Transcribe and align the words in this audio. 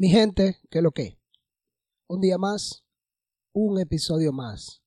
Mi 0.00 0.10
gente, 0.10 0.58
¿qué 0.70 0.78
es 0.78 0.84
lo 0.84 0.92
que? 0.92 1.18
Un 2.06 2.20
día 2.20 2.38
más, 2.38 2.84
un 3.52 3.80
episodio 3.80 4.32
más 4.32 4.80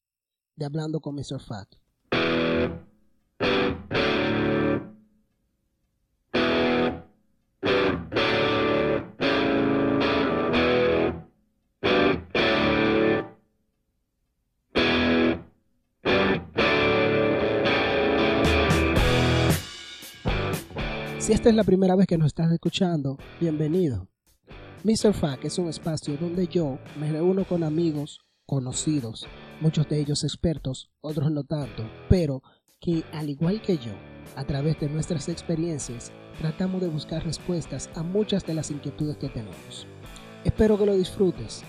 de 0.56 0.66
Hablando 0.66 1.02
con 1.02 1.16
Mr. 1.16 1.42
Fat. 1.42 1.68
Si 21.20 21.34
esta 21.34 21.50
es 21.50 21.56
la 21.56 21.66
primera 21.66 21.98
vez 21.98 22.08
que 22.08 22.18
nos 22.18 22.28
estás 22.28 22.50
escuchando, 22.54 23.18
bienvenido. 23.42 24.08
Mr. 24.84 25.14
Fact 25.14 25.46
es 25.46 25.60
un 25.60 25.70
espacio 25.70 26.18
donde 26.18 26.48
yo 26.48 26.80
me 27.00 27.12
reúno 27.12 27.46
con 27.46 27.64
amigos 27.64 28.22
conocidos, 28.48 29.28
muchos 29.60 29.88
de 29.88 30.00
ellos 30.00 30.24
expertos, 30.24 30.90
otros 31.02 31.30
no 31.30 31.44
tanto, 31.44 31.88
pero 32.10 32.42
que 32.80 33.04
al 33.14 33.30
igual 33.30 33.62
que 33.62 33.78
yo, 33.78 33.92
a 34.36 34.44
través 34.44 34.80
de 34.80 34.90
nuestras 34.90 35.30
experiencias, 35.30 36.12
tratamos 36.40 36.82
de 36.82 36.88
buscar 36.88 37.24
respuestas 37.24 37.92
a 37.94 38.02
muchas 38.02 38.44
de 38.44 38.56
las 38.56 38.72
inquietudes 38.72 39.18
que 39.18 39.30
tenemos. 39.30 39.86
Espero 40.46 40.80
que 40.80 40.88
lo 40.88 40.96
disfrutes 40.96 41.62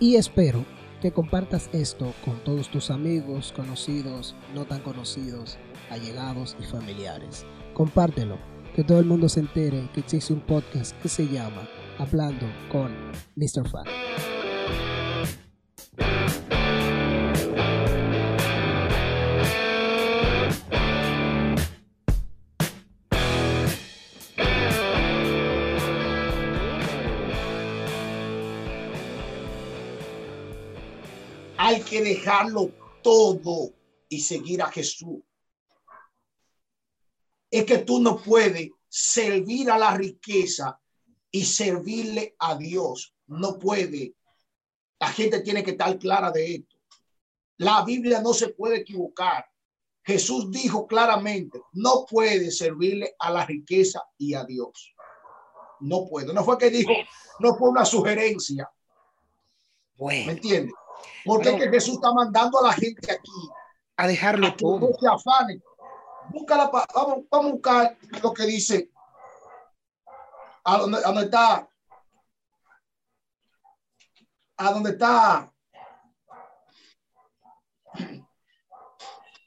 y 0.00 0.16
espero 0.16 0.64
que 1.02 1.12
compartas 1.12 1.68
esto 1.74 2.14
con 2.24 2.42
todos 2.44 2.70
tus 2.70 2.90
amigos, 2.90 3.52
conocidos, 3.54 4.34
no 4.54 4.64
tan 4.64 4.80
conocidos, 4.80 5.58
allegados 5.90 6.56
y 6.58 6.64
familiares. 6.64 7.44
Compártelo, 7.74 8.38
que 8.74 8.84
todo 8.84 9.00
el 9.00 9.04
mundo 9.04 9.28
se 9.28 9.40
entere 9.40 9.90
que 9.92 10.00
existe 10.00 10.32
un 10.32 10.40
podcast 10.40 10.98
que 11.02 11.10
se 11.10 11.28
llama 11.28 11.68
Hablando 11.96 12.46
con 12.72 12.92
Mr. 13.36 13.68
Fat. 13.70 13.86
Hay 31.56 31.80
que 31.82 32.02
dejarlo 32.02 32.72
todo 33.02 33.72
y 34.08 34.20
seguir 34.20 34.62
a 34.62 34.66
Jesús. 34.66 35.22
Es 37.50 37.64
que 37.64 37.78
tú 37.78 38.00
no 38.00 38.20
puedes 38.20 38.70
servir 38.88 39.70
a 39.70 39.78
la 39.78 39.96
riqueza 39.96 40.80
y 41.34 41.44
servirle 41.44 42.36
a 42.38 42.54
Dios. 42.54 43.12
No 43.26 43.58
puede. 43.58 44.14
La 45.00 45.08
gente 45.08 45.40
tiene 45.40 45.64
que 45.64 45.72
estar 45.72 45.98
clara 45.98 46.30
de 46.30 46.54
esto. 46.54 46.76
La 47.56 47.84
Biblia 47.84 48.22
no 48.22 48.32
se 48.32 48.50
puede 48.50 48.76
equivocar. 48.76 49.44
Jesús 50.04 50.48
dijo 50.52 50.86
claramente, 50.86 51.60
no 51.72 52.06
puede 52.08 52.52
servirle 52.52 53.16
a 53.18 53.32
la 53.32 53.44
riqueza 53.44 54.00
y 54.16 54.34
a 54.34 54.44
Dios. 54.44 54.94
No 55.80 56.06
puede. 56.08 56.32
No 56.32 56.44
fue 56.44 56.56
que 56.56 56.70
dijo, 56.70 56.92
no 57.40 57.56
fue 57.56 57.70
una 57.70 57.84
sugerencia. 57.84 58.70
Bueno, 59.96 60.26
¿Me 60.26 60.32
entiendes? 60.34 60.74
Porque 61.24 61.48
es 61.48 61.64
que 61.64 61.68
Jesús 61.68 61.94
está 61.94 62.12
mandando 62.12 62.60
a 62.60 62.68
la 62.68 62.74
gente 62.74 63.10
aquí 63.10 63.48
a 63.96 64.06
dejarlo 64.06 64.46
a 64.46 64.56
todo. 64.56 64.78
no 64.78 64.92
se 64.96 65.08
afanen. 65.08 65.60
Busca 66.30 66.56
la 66.56 66.70
vamos, 66.94 67.24
vamos 67.28 67.46
a 67.48 67.52
buscar 67.54 67.98
lo 68.22 68.32
que 68.32 68.46
dice 68.46 68.93
a 70.64 70.78
donde, 70.78 70.98
a 70.98 71.00
donde 71.02 71.24
está 71.24 71.68
a 74.56 74.72
donde 74.72 74.90
está 74.90 75.52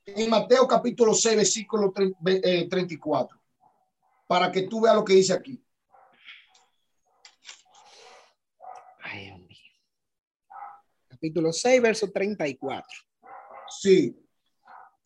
en 0.06 0.30
Mateo 0.30 0.68
capítulo 0.68 1.14
6 1.14 1.36
versículo 1.36 1.92
tre- 1.94 2.16
ve- 2.20 2.42
eh, 2.44 2.68
34 2.70 3.40
para 4.28 4.52
que 4.52 4.64
tú 4.64 4.82
veas 4.82 4.96
lo 4.96 5.04
que 5.06 5.14
dice 5.14 5.34
aquí 5.34 5.64
Ay, 9.04 9.26
Dios 9.28 9.40
mío. 9.40 9.58
Capítulo 11.08 11.54
6, 11.54 11.82
verso 11.82 12.12
34. 12.12 12.86
sí 13.70 14.16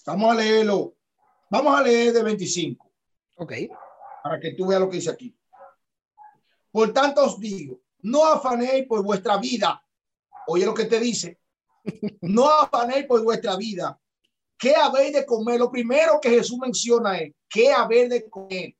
vamos 0.06 0.32
a 0.32 0.36
leerlo 0.36 0.96
vamos 1.50 1.80
a 1.80 1.84
leer 1.84 2.14
de 2.14 2.24
25 2.24 2.92
Ok. 3.38 3.54
para 4.24 4.40
que 4.40 4.54
tú 4.54 4.68
veas 4.68 4.82
lo 4.82 4.90
que 4.90 4.98
dice 4.98 5.10
aquí. 5.12 5.36
Por 6.72 6.94
tanto 6.94 7.26
os 7.26 7.40
digo, 7.40 7.82
no 8.02 8.26
afanéis 8.26 8.86
por 8.88 9.04
vuestra 9.04 9.38
vida. 9.38 9.84
Oye 10.48 10.66
lo 10.66 10.74
que 10.74 10.86
te 10.86 11.00
dice. 11.00 11.40
No 12.22 12.50
afanéis 12.50 13.06
por 13.06 13.24
vuestra 13.24 13.56
vida. 13.56 14.00
¿Qué 14.58 14.76
habéis 14.76 15.14
de 15.14 15.26
comer? 15.26 15.60
Lo 15.60 15.72
primero 15.72 16.20
que 16.22 16.30
Jesús 16.30 16.58
menciona 16.60 17.18
es, 17.18 17.34
¿qué 17.50 17.72
habéis 17.72 18.10
de 18.10 18.30
comer? 18.30 18.76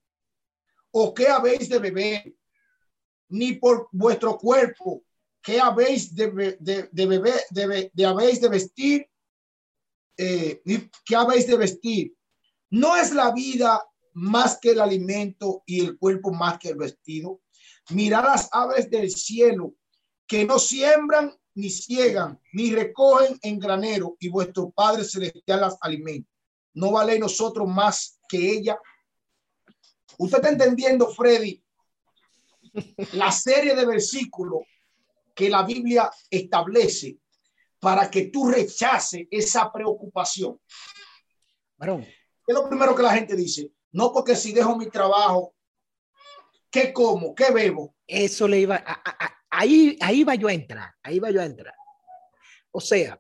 ¿O 0.92 1.14
qué 1.14 1.28
habéis 1.28 1.68
de 1.70 1.80
beber? 1.80 2.36
Ni 3.30 3.54
por 3.54 3.88
vuestro 3.92 4.38
cuerpo, 4.38 5.04
¿qué 5.42 5.60
habéis 5.60 6.14
de, 6.14 6.58
de, 6.60 6.90
de 6.92 7.06
beber? 7.06 7.42
De, 7.50 7.92
de 7.94 8.06
habéis 8.06 8.40
de 8.42 8.50
vestir? 8.50 9.10
Eh, 10.18 10.62
¿Qué 11.04 11.16
habéis 11.16 11.48
de 11.48 11.58
vestir? 11.58 12.16
No 12.70 12.96
es 12.96 13.12
la 13.12 13.32
vida 13.32 13.84
más 14.14 14.60
que 14.60 14.72
el 14.72 14.82
alimento 14.82 15.64
y 15.66 15.84
el 15.84 15.98
cuerpo 15.98 16.32
más 16.32 16.60
que 16.60 16.70
el 16.70 16.76
vestido. 16.76 17.42
Mirad 17.90 18.24
las 18.24 18.50
aves 18.52 18.90
del 18.90 19.10
cielo 19.12 19.74
que 20.28 20.46
no 20.46 20.60
siembran 20.60 21.36
ni 21.54 21.70
ciegan 21.70 22.40
ni 22.54 22.74
recogen 22.74 23.38
en 23.42 23.60
granero 23.60 24.16
y 24.20 24.30
vuestro 24.30 24.70
Padre 24.72 25.04
celestial 25.04 25.62
las 25.62 25.78
alimenta. 25.82 26.30
¿No 26.74 26.92
vale 26.92 27.20
nosotros 27.20 27.68
más 27.68 28.20
que 28.30 28.38
ella? 28.38 28.80
Usted 30.18 30.38
está 30.38 30.50
entendiendo, 30.50 31.10
Freddy, 31.10 31.62
la 33.14 33.32
serie 33.32 33.76
de 33.76 33.86
versículos 33.86 34.62
que 35.36 35.50
la 35.50 35.64
Biblia 35.64 36.10
establece 36.30 37.18
para 37.80 38.10
que 38.10 38.28
tú 38.28 38.50
rechaces 38.50 39.28
esa 39.32 39.72
preocupación. 39.72 40.60
¿Qué 41.80 42.52
es 42.52 42.56
lo 42.56 42.70
primero 42.70 42.96
que 42.96 43.04
la 43.04 43.14
gente 43.14 43.36
dice? 43.36 43.72
No, 43.92 44.14
porque 44.14 44.36
si 44.36 44.54
dejo 44.54 44.78
mi 44.78 44.88
trabajo, 44.88 45.54
¿qué 46.72 46.92
como? 46.94 47.36
¿Qué 47.36 47.52
bebo? 47.52 47.96
eso 48.08 48.48
le 48.48 48.60
iba. 48.60 48.76
a- 48.76 48.80
a- 49.06 49.26
a- 49.26 49.38
ahí, 49.50 49.98
ahí 50.02 50.24
va 50.24 50.36
yo 50.36 50.48
a 50.48 50.54
entrar. 50.54 50.94
Ahí 51.04 51.20
va 51.20 51.30
yo 51.32 51.42
a 51.42 51.46
entrar. 51.46 51.74
O 52.72 52.80
sea, 52.82 53.20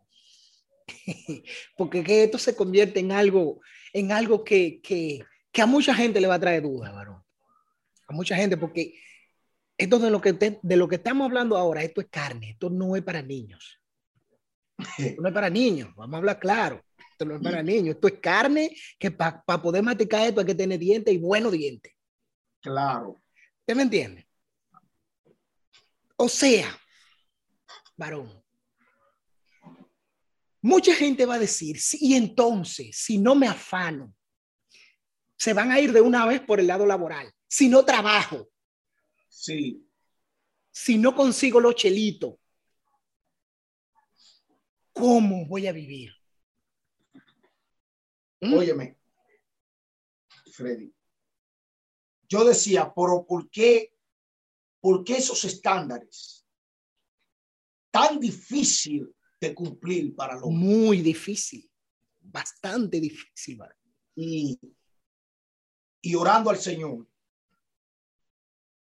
porque 1.78 2.04
que 2.04 2.24
esto 2.24 2.38
se 2.38 2.56
convierte 2.56 3.00
en 3.00 3.12
algo, 3.12 3.60
en 3.94 4.12
algo 4.12 4.44
que, 4.44 4.82
que, 4.82 5.24
que 5.52 5.62
a 5.62 5.66
mucha 5.66 5.94
gente 5.94 6.20
le 6.22 6.28
va 6.28 6.36
a 6.36 6.40
traer 6.40 6.64
dudas, 6.64 6.94
varón. 6.94 7.24
A 8.08 8.14
mucha 8.14 8.36
gente, 8.36 8.58
porque 8.58 8.94
esto 9.78 10.00
de 10.00 10.10
lo 10.12 10.22
que 10.22 10.34
te- 10.34 10.60
de 10.62 10.76
lo 10.76 10.88
que 10.88 10.96
estamos 10.96 11.26
hablando 11.26 11.58
ahora, 11.58 11.84
esto 11.84 12.02
es 12.02 12.08
carne, 12.10 12.52
esto 12.52 12.70
no 12.70 12.96
es 12.96 13.04
para 13.04 13.22
niños. 13.22 13.80
Esto 14.98 15.22
no 15.22 15.28
es 15.28 15.34
para 15.34 15.50
niños, 15.50 15.90
vamos 15.96 16.16
a 16.16 16.18
hablar 16.18 16.40
claro. 16.40 16.84
Esto 17.12 17.26
no 17.26 17.36
es 17.36 17.42
para 17.42 17.62
niños, 17.62 17.96
esto 17.96 18.08
es 18.08 18.16
carne 18.20 18.76
que 18.98 19.12
para 19.12 19.44
poder 19.62 19.84
masticar 19.84 20.28
esto 20.28 20.42
hay 20.42 20.48
que 20.48 20.56
tener 20.56 20.80
dientes 20.80 21.14
y 21.14 21.18
buenos 21.18 21.52
dientes. 21.52 21.94
Claro. 22.62 23.21
¿Usted 23.62 23.76
me 23.76 23.84
entiende? 23.84 24.28
O 26.18 26.28
sea, 26.28 26.78
varón, 27.96 28.44
mucha 30.62 30.94
gente 30.94 31.26
va 31.26 31.36
a 31.36 31.40
decir, 31.40 31.80
sí, 31.80 31.98
y 32.02 32.16
entonces, 32.16 32.98
si 32.98 33.18
no 33.18 33.36
me 33.36 33.48
afano, 33.48 34.14
se 35.38 35.54
van 35.54 35.72
a 35.72 35.80
ir 35.80 35.92
de 35.94 36.02
una 36.02 36.26
vez 36.26 36.42
por 36.42 36.60
el 36.60 36.68
lado 36.68 36.86
laboral. 36.86 37.32
Si 37.48 37.70
no 37.70 37.84
trabajo, 37.86 38.50
Sí. 39.28 39.88
si 40.72 40.98
no 40.98 41.16
consigo 41.16 41.60
los 41.60 41.76
chelitos, 41.76 42.36
¿cómo 44.92 45.46
voy 45.48 45.68
a 45.68 45.72
vivir? 45.72 46.14
¿Mm? 48.42 48.54
Óyeme, 48.54 48.98
Freddy. 50.52 50.94
Yo 52.32 52.46
decía, 52.46 52.94
pero 52.96 53.26
¿por 53.28 53.50
qué, 53.50 53.94
por 54.80 55.04
qué 55.04 55.18
esos 55.18 55.44
estándares 55.44 56.48
tan 57.92 58.22
difícil 58.22 59.14
de 59.38 59.54
cumplir 59.54 60.16
para 60.16 60.36
los 60.36 60.50
Muy 60.50 61.02
difícil, 61.02 61.70
bastante 62.22 63.02
difícil. 63.02 63.60
y, 64.16 64.58
y 66.02 66.16
orando 66.16 66.50
al 66.50 66.58
Señor, 66.58 67.06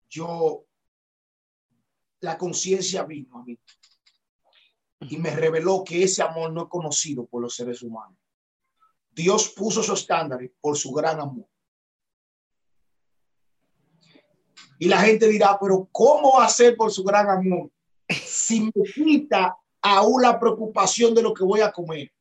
yo, 0.08 0.67
la 2.20 2.38
conciencia 2.38 3.05
vino 3.05 3.41
a 3.41 3.44
mí 3.44 3.61
y 5.00 5.19
me 5.19 5.37
reveló 5.37 5.85
que 5.85 6.02
ese 6.02 6.23
amor 6.23 6.50
no 6.50 6.62
es 6.62 6.69
conocido 6.70 7.26
por 7.26 7.43
los 7.43 7.55
seres 7.55 7.82
humanos. 7.82 8.19
Dios 9.11 9.50
puso 9.50 9.82
esos 9.82 10.00
estándares 10.00 10.50
por 10.62 10.79
su 10.79 10.93
gran 10.93 11.20
amor. 11.20 11.46
Y 14.84 14.88
la 14.88 15.00
gente 15.00 15.26
dirá, 15.28 15.56
pero 15.58 15.88
¿cómo 15.90 16.34
va 16.34 16.44
a 16.44 16.48
ser 16.50 16.76
por 16.76 16.92
su 16.92 17.02
gran 17.02 17.26
amor 17.31 17.70
si 18.06 18.60
me 18.60 18.72
quita 18.94 19.56
aún 19.81 20.20
la 20.20 20.38
preocupación 20.38 21.14
de 21.14 21.22
lo 21.22 21.32
que 21.32 21.42
voy 21.42 21.62
a 21.62 21.72
comer? 21.72 22.12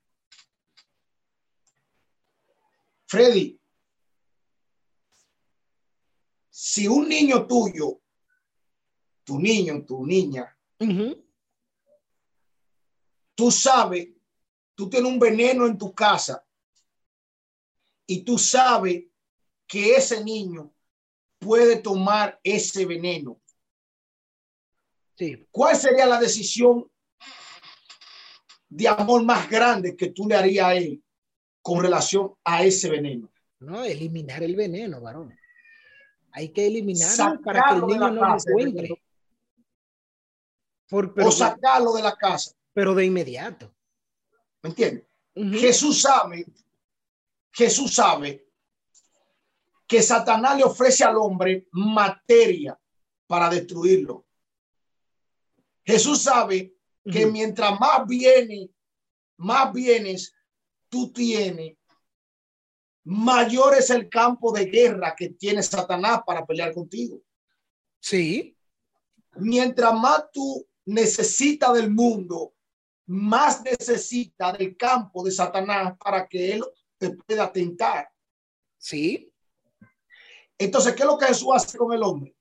Freddy, 3.05 3.59
si 6.49 6.87
un 6.87 7.09
niño 7.09 7.45
tuyo, 7.47 7.99
tu 9.25 9.41
niño, 9.41 9.83
tu 9.85 10.05
niña, 10.05 10.57
tú 13.35 13.51
sabes, 13.51 14.07
tú 14.73 14.89
tienes 14.89 15.11
un 15.11 15.19
veneno 15.19 15.67
en 15.67 15.77
tu 15.77 15.93
casa 15.93 16.45
y 18.07 18.23
tú 18.23 18.37
sabes 18.37 19.03
que 19.67 19.95
ese 19.97 20.23
niño 20.23 20.72
puede 21.43 21.77
tomar 21.77 22.39
ese 22.43 22.85
veneno. 22.85 23.39
Sí. 25.15 25.45
¿Cuál 25.51 25.75
sería 25.75 26.05
la 26.05 26.19
decisión 26.19 26.89
de 28.69 28.87
amor 28.87 29.23
más 29.23 29.49
grande 29.49 29.95
que 29.95 30.09
tú 30.09 30.27
le 30.27 30.35
harías 30.35 30.65
a 30.65 30.75
él 30.75 31.03
con 31.61 31.81
relación 31.81 32.33
a 32.43 32.63
ese 32.63 32.89
veneno? 32.89 33.31
No, 33.59 33.83
eliminar 33.83 34.43
el 34.43 34.55
veneno, 34.55 34.99
varón. 34.99 35.37
Hay 36.31 36.49
que 36.49 36.67
eliminarlo 36.67 37.41
para 37.41 37.63
que 37.69 37.75
el 37.75 37.85
niño 37.85 38.11
no 38.11 38.27
lo 38.27 38.35
encuentre. 38.35 39.03
Por, 40.89 41.13
pero, 41.13 41.27
o 41.27 41.31
sacarlo 41.31 41.93
de 41.93 42.01
la 42.01 42.15
casa. 42.15 42.51
Pero 42.73 42.93
de 42.95 43.05
inmediato. 43.05 43.73
¿Me 44.61 44.69
entiendes? 44.69 45.05
Jesús 45.35 46.01
sabe, 46.01 46.45
Jesús 47.51 47.93
sabe 47.93 48.47
que 49.93 50.01
Satanás 50.01 50.57
le 50.57 50.63
ofrece 50.63 51.03
al 51.03 51.17
hombre 51.17 51.67
materia 51.71 52.75
para 53.27 53.47
destruirlo. 53.47 54.25
Jesús 55.85 56.23
sabe 56.23 56.73
que 57.05 57.27
mientras 57.27 57.79
más 57.79 58.07
viene, 58.07 58.71
más 59.37 59.71
bienes 59.71 60.33
tú 60.89 61.13
tienes, 61.13 61.77
mayor 63.03 63.75
es 63.75 63.91
el 63.91 64.09
campo 64.09 64.51
de 64.51 64.65
guerra 64.65 65.13
que 65.15 65.29
tiene 65.29 65.61
Satanás 65.61 66.21
para 66.25 66.43
pelear 66.43 66.73
contigo. 66.73 67.21
Sí. 67.99 68.57
Mientras 69.35 69.93
más 69.93 70.23
tú 70.31 70.67
necesitas 70.85 71.71
del 71.71 71.91
mundo, 71.91 72.55
más 73.05 73.61
necesita 73.61 74.53
del 74.53 74.75
campo 74.75 75.23
de 75.23 75.29
Satanás 75.29 75.93
para 76.03 76.27
que 76.27 76.53
él 76.53 76.63
te 76.97 77.11
pueda 77.11 77.51
tentar. 77.51 78.09
Sí. 78.79 79.29
Entonces, 80.65 80.95
¿qué 80.95 81.03
es 81.03 81.07
lo 81.07 81.17
que 81.17 81.25
Jesús 81.25 81.49
hace 81.53 81.77
con 81.77 81.93
el 81.93 82.03
hombre? 82.03 82.35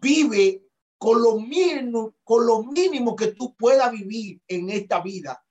Vive 0.00 0.64
con 0.98 1.22
lo 1.22 1.38
mínimo, 1.38 2.14
con 2.24 2.46
lo 2.46 2.62
mínimo 2.62 3.14
que 3.14 3.28
tú 3.28 3.54
puedas 3.54 3.92
vivir 3.92 4.40
en 4.48 4.70
esta 4.70 5.00
vida 5.00 5.44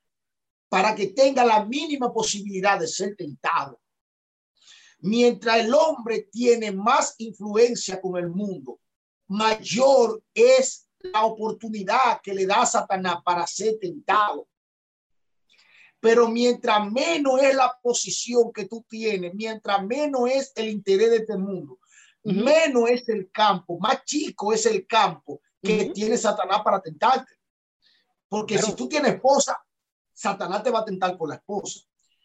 para 0.67 0.95
que 0.95 1.07
tenga 1.07 1.45
la 1.45 1.63
mínima 1.65 2.11
posibilidad 2.11 2.79
de 2.79 2.87
ser 2.87 3.15
tentado. 3.15 3.79
Mientras 5.01 5.59
el 5.59 5.73
hombre 5.73 6.29
tiene 6.31 6.71
más 6.71 7.13
influencia 7.19 8.01
con 8.01 8.17
el 8.17 8.29
mundo, 8.29 8.79
mayor 9.27 10.23
es 10.33 10.89
la 10.99 11.25
oportunidad 11.25 12.21
que 12.23 12.33
le 12.33 12.47
da 12.47 12.65
Satanás 12.65 13.17
para 13.23 13.45
ser 13.45 13.77
tentado. 13.79 14.47
Pero 15.99 16.27
mientras 16.27 16.91
menos 16.91 17.41
es 17.41 17.53
la 17.53 17.77
posición 17.81 18.51
que 18.51 18.65
tú 18.65 18.83
tienes, 18.89 19.33
mientras 19.35 19.85
menos 19.85 20.29
es 20.29 20.51
el 20.55 20.69
interés 20.69 21.11
de 21.11 21.17
este 21.17 21.37
mundo, 21.37 21.77
menos 22.23 22.89
es 22.89 23.07
el 23.09 23.29
campo, 23.31 23.77
más 23.79 24.03
chico 24.05 24.53
es 24.53 24.65
el 24.65 24.85
campo 24.87 25.41
que 25.61 25.91
tiene 25.93 26.17
Satanás 26.17 26.61
para 26.63 26.81
tentarte. 26.81 27.33
Porque 28.27 28.57
si 28.57 28.73
tú 28.73 28.89
tienes 28.89 29.13
esposa, 29.13 29.57
Satanás 30.13 30.63
te 30.63 30.71
va 30.71 30.79
a 30.79 30.85
tentar 30.85 31.17
por 31.17 31.29
la 31.29 31.35
esposa. 31.35 31.81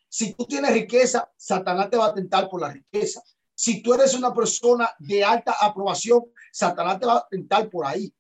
Si 0.09 0.33
tú 0.35 0.47
tienes 0.47 0.73
riqueza, 0.73 1.31
Satanás 1.37 1.91
te 1.91 1.97
va 1.97 2.07
a 2.07 2.15
tentar 2.15 2.49
por 2.49 2.61
la 2.61 2.71
riqueza. 2.71 3.23
Si 3.55 3.83
tú 3.83 3.93
eres 3.95 4.15
una 4.15 4.33
persona 4.33 4.91
de 4.99 5.25
alta 5.25 5.57
aprobación, 5.61 6.23
Satanás 6.53 6.99
te 6.99 7.07
va 7.07 7.19
a 7.19 7.29
tentar 7.29 7.69
por 7.69 7.87
ahí. 7.87 8.13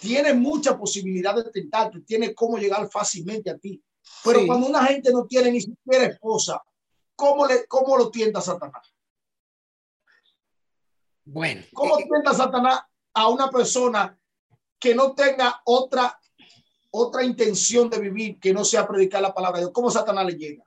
Tiene 0.00 0.34
mucha 0.34 0.78
posibilidad 0.78 1.34
de 1.34 1.50
tentarte, 1.50 2.00
tiene 2.00 2.34
cómo 2.34 2.58
llegar 2.58 2.88
fácilmente 2.90 3.50
a 3.50 3.58
ti. 3.58 3.82
Pero 4.24 4.46
cuando 4.46 4.66
una 4.66 4.84
gente 4.84 5.10
no 5.10 5.26
tiene 5.26 5.50
ni 5.50 5.60
siquiera 5.60 6.04
esposa, 6.04 6.62
¿cómo, 7.16 7.46
le, 7.46 7.66
cómo 7.66 7.96
lo 7.96 8.10
tienta 8.10 8.40
Satanás? 8.40 8.94
Bueno. 11.30 11.62
¿Cómo 11.72 11.98
eh, 11.98 12.06
tienta 12.10 12.34
Satanás 12.34 12.80
a 13.14 13.28
una 13.28 13.50
persona 13.50 14.18
que 14.78 14.94
no 14.94 15.14
tenga 15.14 15.60
otra, 15.64 16.18
otra 16.90 17.24
intención 17.24 17.90
de 17.90 18.00
vivir 18.00 18.38
que 18.38 18.52
no 18.52 18.64
sea 18.64 18.86
predicar 18.86 19.22
la 19.22 19.34
palabra 19.34 19.58
de 19.58 19.64
Dios? 19.64 19.72
¿Cómo 19.72 19.90
Satanás 19.90 20.26
le 20.26 20.32
llega? 20.32 20.64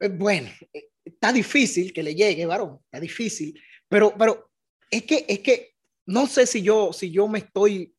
Eh, 0.00 0.08
bueno, 0.08 0.50
eh, 0.72 0.90
está 1.04 1.32
difícil 1.32 1.92
que 1.92 2.02
le 2.02 2.14
llegue, 2.14 2.46
varón, 2.46 2.80
está 2.84 2.98
difícil, 2.98 3.58
pero, 3.88 4.14
pero 4.18 4.50
es 4.90 5.04
que, 5.04 5.24
es 5.28 5.40
que 5.40 5.76
no 6.06 6.26
sé 6.26 6.46
si 6.46 6.62
yo, 6.62 6.92
si 6.92 7.10
yo 7.10 7.28
me 7.28 7.38
estoy 7.38 7.94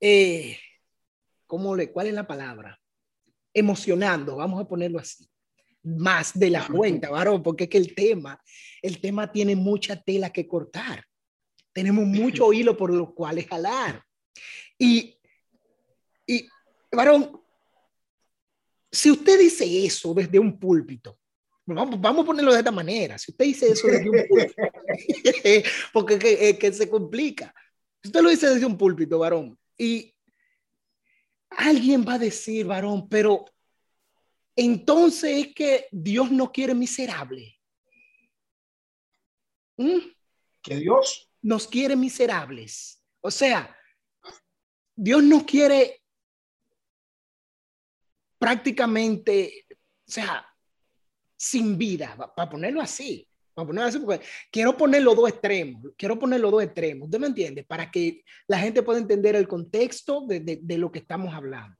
eh, 0.00 0.58
¿cómo 1.46 1.76
le, 1.76 1.92
¿cuál 1.92 2.06
es 2.06 2.14
la 2.14 2.26
palabra? 2.26 2.80
Emocionando, 3.52 4.36
vamos 4.36 4.62
a 4.62 4.68
ponerlo 4.68 4.98
así. 4.98 5.29
Más 5.82 6.38
de 6.38 6.50
la 6.50 6.66
cuenta, 6.66 7.10
varón, 7.10 7.42
porque 7.42 7.64
es 7.64 7.70
que 7.70 7.78
el 7.78 7.94
tema, 7.94 8.40
el 8.82 9.00
tema 9.00 9.30
tiene 9.32 9.56
mucha 9.56 10.00
tela 10.00 10.30
que 10.30 10.46
cortar. 10.46 11.04
Tenemos 11.72 12.04
mucho 12.04 12.52
hilo 12.52 12.76
por 12.76 12.92
los 12.92 13.14
cuales 13.14 13.46
jalar. 13.46 14.02
Y, 14.78 15.18
y, 16.26 16.46
varón, 16.92 17.40
si 18.90 19.10
usted 19.10 19.38
dice 19.38 19.86
eso 19.86 20.12
desde 20.12 20.38
un 20.38 20.58
púlpito, 20.58 21.18
vamos, 21.64 22.00
vamos 22.00 22.24
a 22.24 22.26
ponerlo 22.26 22.52
de 22.52 22.58
esta 22.58 22.72
manera, 22.72 23.18
si 23.18 23.30
usted 23.30 23.44
dice 23.44 23.68
eso 23.70 23.86
desde 23.86 24.10
un 24.10 24.26
púlpito, 24.28 24.62
porque 25.92 26.18
que, 26.18 26.58
que 26.58 26.72
se 26.72 26.88
complica. 26.90 27.54
Si 28.02 28.08
usted 28.08 28.20
lo 28.20 28.30
dice 28.30 28.48
desde 28.50 28.66
un 28.66 28.76
púlpito, 28.76 29.18
varón, 29.18 29.58
y 29.78 30.14
Alguien 31.50 32.04
va 32.06 32.14
a 32.14 32.18
decir, 32.18 32.66
varón, 32.66 33.08
pero 33.08 33.44
entonces 34.64 35.46
es 35.46 35.54
que 35.54 35.88
Dios 35.90 36.30
no 36.30 36.50
quiere 36.52 36.74
miserable. 36.74 37.58
¿Mm? 39.76 39.98
Que 40.62 40.76
Dios 40.76 41.30
nos 41.42 41.66
quiere 41.66 41.96
miserables. 41.96 43.02
O 43.20 43.30
sea, 43.30 43.76
Dios 44.94 45.22
nos 45.22 45.44
quiere 45.44 46.02
prácticamente, 48.38 49.66
o 50.06 50.10
sea, 50.10 50.46
sin 51.36 51.76
vida, 51.78 52.16
para 52.34 52.50
ponerlo 52.50 52.80
así 52.80 53.30
quiero 54.50 54.76
poner 54.76 55.02
los 55.02 55.16
dos 55.16 55.28
extremos, 55.28 55.92
quiero 55.96 56.18
poner 56.18 56.40
los 56.40 56.50
dos 56.50 56.62
extremos, 56.62 57.06
¿usted 57.06 57.18
me 57.18 57.26
entiende? 57.26 57.64
Para 57.64 57.90
que 57.90 58.24
la 58.46 58.58
gente 58.58 58.82
pueda 58.82 58.98
entender 58.98 59.36
el 59.36 59.48
contexto 59.48 60.22
de, 60.26 60.40
de, 60.40 60.78
lo 60.78 60.90
que 60.90 61.00
estamos 61.00 61.34
hablando 61.34 61.76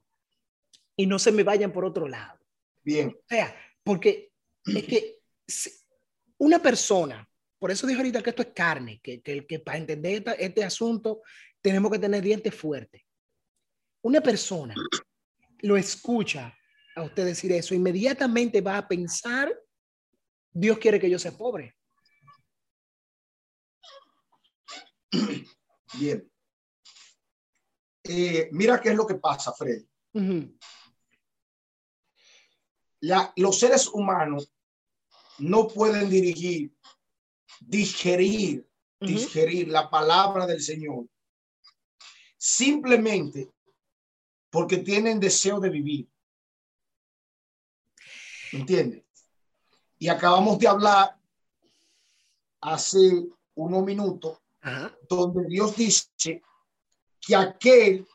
y 0.95 1.05
no 1.05 1.19
se 1.19 1.31
me 1.31 1.43
vayan 1.43 1.71
por 1.71 1.85
otro 1.85 2.07
lado. 2.07 2.39
Bien. 2.83 3.09
O 3.09 3.23
sea, 3.27 3.55
porque 3.83 4.31
es 4.65 4.83
que 4.85 5.19
una 6.37 6.61
persona, 6.61 7.27
por 7.59 7.71
eso 7.71 7.85
dijo 7.85 7.99
ahorita 7.99 8.21
que 8.21 8.29
esto 8.31 8.41
es 8.41 8.49
carne, 8.53 8.99
que, 9.01 9.21
que, 9.21 9.45
que 9.45 9.59
para 9.59 9.77
entender 9.77 10.23
este 10.39 10.63
asunto 10.63 11.21
tenemos 11.61 11.91
que 11.91 11.99
tener 11.99 12.23
dientes 12.23 12.55
fuertes. 12.55 13.03
Una 14.01 14.21
persona 14.21 14.73
lo 15.59 15.77
escucha 15.77 16.57
a 16.95 17.03
usted 17.03 17.25
decir 17.25 17.51
eso, 17.51 17.73
inmediatamente 17.75 18.61
va 18.61 18.77
a 18.77 18.87
pensar 18.87 19.53
Dios 20.53 20.77
quiere 20.79 20.99
que 20.99 21.09
yo 21.09 21.17
sea 21.17 21.31
pobre. 21.31 21.75
Bien. 25.97 26.29
Eh, 28.03 28.49
mira 28.51 28.81
qué 28.81 28.89
es 28.89 28.95
lo 28.95 29.05
que 29.05 29.15
pasa, 29.15 29.53
Fred. 33.01 33.29
los 33.35 33.59
seres 33.59 33.87
humanos 33.87 34.51
no 35.39 35.67
pueden 35.67 36.09
dirigir, 36.09 36.73
digerir, 37.59 38.67
digerir 38.99 39.67
la 39.67 39.89
palabra 39.89 40.45
del 40.45 40.61
Señor 40.61 41.05
simplemente 42.41 43.51
porque 44.49 44.77
tienen 44.77 45.19
deseo 45.19 45.59
de 45.59 45.69
vivir. 45.69 46.09
¿Entiendes? 48.51 49.03
Y 49.99 50.07
acabamos 50.07 50.57
de 50.57 50.67
hablar 50.67 51.15
hace 52.61 53.27
unos 53.53 53.83
minutos 53.83 54.39
donde 55.07 55.47
Dios 55.47 55.75
dice 55.75 56.41
que 57.19 57.35
aquel, 57.35 58.07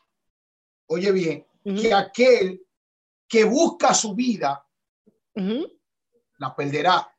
oye 0.87 1.11
bien, 1.13 1.47
que 1.63 1.93
aquel 1.93 2.61
que 3.29 3.45
busca 3.45 3.93
su 3.93 4.13
vida, 4.13 4.66
la 6.37 6.55
perderá. 6.55 7.13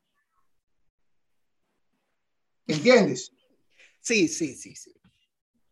¿Entiendes? 2.67 3.33
Sí, 4.01 4.29
sí, 4.29 4.55
sí, 4.55 4.75
sí. 4.75 4.95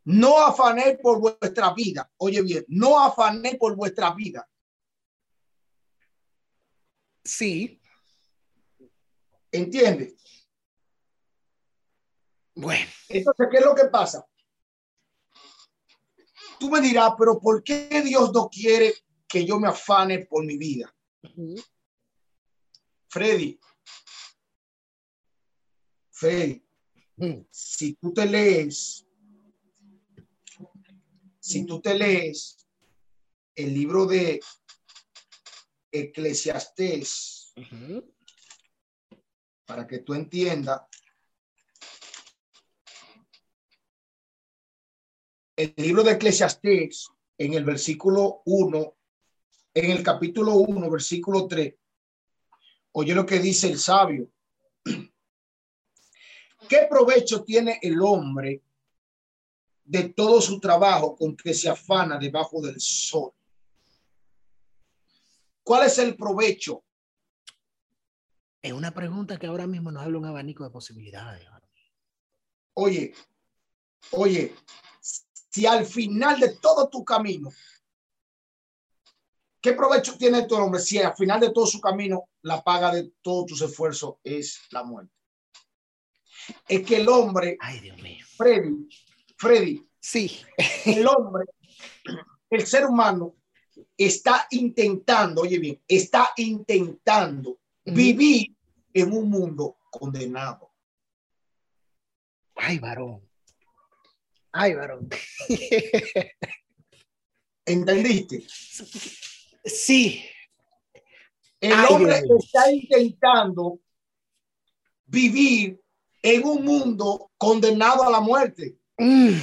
No 0.05 0.39
afanéis 0.39 0.99
por 1.03 1.21
vuestra 1.21 1.75
vida. 1.75 2.11
Oye 2.19 2.41
bien, 2.43 2.65
no 2.69 3.01
afanéis 3.03 3.57
por 3.57 3.75
vuestra 3.75 4.15
vida. 4.15 4.49
Sí. 7.25 7.81
¿Entiendes? 9.51 10.15
Bueno. 12.55 12.87
Entonces, 13.09 13.49
¿qué 13.51 13.59
es 13.59 13.65
lo 13.65 13.75
que 13.75 13.85
pasa? 13.87 14.27
Tú 16.59 16.71
me 16.71 16.81
dirás, 16.81 17.13
pero 17.19 17.39
¿por 17.39 17.63
qué 17.63 18.01
Dios 18.03 18.33
no 18.33 18.49
quiere 18.49 18.95
que 19.29 19.45
yo 19.45 19.59
me 19.59 19.69
afane 19.69 20.21
por 20.21 20.45
mi 20.45 20.57
vida? 20.57 20.95
Freddy, 23.17 23.59
Freddy, 26.11 26.63
si 27.51 27.95
tú 27.95 28.13
te 28.13 28.27
lees, 28.27 29.07
si 31.41 31.65
tú 31.65 31.81
te 31.81 31.95
lees 31.95 32.69
el 33.55 33.73
libro 33.73 34.05
de 34.05 34.39
Eclesiastés, 35.91 37.55
para 39.65 39.87
que 39.87 40.01
tú 40.01 40.13
entiendas, 40.13 40.83
el 45.57 45.73
libro 45.79 46.03
de 46.03 46.13
Eclesiastés, 46.13 47.09
en 47.39 47.55
el 47.55 47.65
versículo 47.65 48.43
1, 48.45 48.97
en 49.73 49.91
el 49.91 50.03
capítulo 50.03 50.57
1, 50.57 50.91
versículo 50.91 51.49
3, 51.49 51.77
oye 52.99 53.15
lo 53.15 53.27
que 53.27 53.39
dice 53.39 53.69
el 53.69 53.79
sabio. 53.79 54.31
¿Qué 56.67 56.87
provecho 56.89 57.45
tiene 57.45 57.79
el 57.83 58.01
hombre 58.01 58.63
de 59.85 60.09
todo 60.09 60.41
su 60.41 60.59
trabajo 60.59 61.15
con 61.15 61.37
que 61.37 61.53
se 61.53 61.69
afana 61.69 62.19
debajo 62.19 62.63
del 62.63 62.81
sol? 62.81 63.33
¿Cuál 65.63 65.87
es 65.87 65.99
el 65.99 66.17
provecho? 66.17 66.83
Es 68.63 68.73
una 68.73 68.93
pregunta 68.93 69.39
que 69.39 69.47
ahora 69.47 69.67
mismo 69.67 69.93
nos 69.93 70.03
habla 70.03 70.19
un 70.19 70.25
abanico 70.25 70.65
de 70.65 70.71
posibilidades. 70.71 71.47
Oye, 72.73 73.13
oye, 74.13 74.55
si 75.01 75.67
al 75.67 75.85
final 75.85 76.41
de 76.41 76.57
todo 76.57 76.89
tu 76.89 77.05
camino, 77.05 77.53
¿qué 79.67 79.73
provecho 79.73 80.17
tiene 80.17 80.47
tu 80.47 80.55
hombre 80.55 80.81
si 80.81 80.99
al 80.99 81.17
final 81.17 81.41
de 81.41 81.51
todo 81.51 81.67
su 81.67 81.81
camino 81.81 82.29
la 82.43 82.63
paga 82.63 82.95
de 82.95 83.11
todos 83.21 83.47
tus 83.47 83.63
esfuerzos 83.63 84.15
es 84.23 84.61
la 84.71 84.85
muerte? 84.85 85.13
Es 86.69 86.87
que 86.87 86.99
el 86.99 87.09
hombre, 87.09 87.57
ay 87.59 87.81
Dios 87.81 88.01
mío, 88.01 88.25
Freddy, 88.37 88.89
Freddy, 89.37 89.85
sí, 89.99 90.41
el 90.85 91.05
hombre, 91.09 91.47
el 92.49 92.65
ser 92.65 92.87
humano 92.87 93.35
está 93.97 94.47
intentando, 94.53 95.43
oye 95.43 95.59
bien, 95.59 95.83
está 95.89 96.31
intentando 96.37 97.59
vivir 97.85 98.55
en 98.95 99.13
un 99.13 99.29
mundo 99.29 99.79
condenado. 99.91 100.71
Ay, 102.55 102.79
varón. 102.79 103.29
Ay, 104.53 104.75
varón. 104.75 105.09
¿Entendiste? 107.67 108.47
Sí. 109.67 110.25
El 111.61 111.73
hombre 111.89 112.23
está 112.39 112.71
intentando 112.71 113.81
vivir 115.05 115.81
en 116.23 116.45
un 116.45 116.65
mundo 116.65 117.33
condenado 117.37 118.05
a 118.05 118.11
la 118.11 118.21
muerte. 118.21 118.79
Mm. 118.97 119.35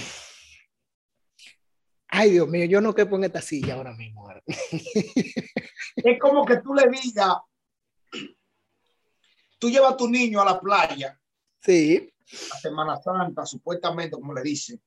Ay, 2.08 2.32
Dios 2.32 2.48
mío, 2.48 2.66
yo 2.66 2.80
no 2.80 2.94
quepo 2.94 3.18
en 3.18 3.26
esta 3.26 3.42
silla 3.42 3.76
ahora 3.76 3.94
mismo. 3.94 4.30
es 4.48 6.20
como 6.20 6.46
que 6.46 6.58
tú 6.58 6.74
le 6.74 6.90
digas, 6.90 7.38
tú 9.58 9.70
llevas 9.70 9.94
a 9.94 9.98
tu 9.98 10.08
niño 10.08 10.42
a 10.42 10.46
la 10.46 10.60
playa. 10.60 11.20
Sí. 11.60 12.14
La 12.50 12.60
Semana 12.60 13.02
Santa, 13.02 13.46
supuestamente, 13.46 14.16
como 14.16 14.34
le 14.34 14.42
dicen. 14.42 14.82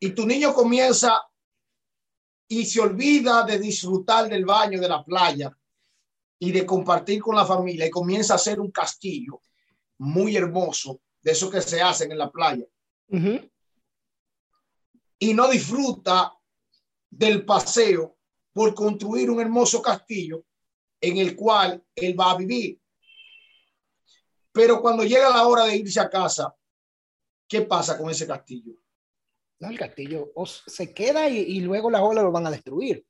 Y 0.00 0.10
tu 0.10 0.26
niño 0.26 0.52
comienza 0.52 1.22
y 2.48 2.64
se 2.66 2.80
olvida 2.80 3.44
de 3.44 3.58
disfrutar 3.58 4.28
del 4.28 4.44
baño 4.44 4.80
de 4.80 4.88
la 4.88 5.04
playa 5.04 5.56
y 6.38 6.52
de 6.52 6.66
compartir 6.66 7.20
con 7.20 7.36
la 7.36 7.46
familia 7.46 7.86
y 7.86 7.90
comienza 7.90 8.34
a 8.34 8.36
hacer 8.36 8.60
un 8.60 8.70
castillo 8.70 9.40
muy 9.98 10.36
hermoso 10.36 11.00
de 11.22 11.32
eso 11.32 11.50
que 11.50 11.62
se 11.62 11.80
hacen 11.80 12.12
en 12.12 12.18
la 12.18 12.30
playa. 12.30 12.66
Y 15.18 15.32
no 15.32 15.48
disfruta 15.48 16.36
del 17.10 17.44
paseo 17.44 18.18
por 18.52 18.74
construir 18.74 19.30
un 19.30 19.40
hermoso 19.40 19.80
castillo 19.80 20.44
en 21.00 21.18
el 21.18 21.34
cual 21.34 21.82
él 21.94 22.18
va 22.18 22.32
a 22.32 22.36
vivir. 22.36 22.80
Pero 24.52 24.80
cuando 24.80 25.04
llega 25.04 25.30
la 25.30 25.46
hora 25.46 25.64
de 25.64 25.76
irse 25.76 25.98
a 25.98 26.10
casa, 26.10 26.54
¿qué 27.48 27.62
pasa 27.62 27.98
con 27.98 28.10
ese 28.10 28.26
castillo? 28.26 28.74
No, 29.60 29.68
el 29.70 29.78
castillo 29.78 30.32
se 30.66 30.92
queda 30.92 31.28
y, 31.28 31.38
y 31.38 31.60
luego 31.60 31.90
las 31.90 32.02
olas 32.02 32.24
lo 32.24 32.32
van 32.32 32.46
a 32.46 32.50
destruir. 32.50 33.06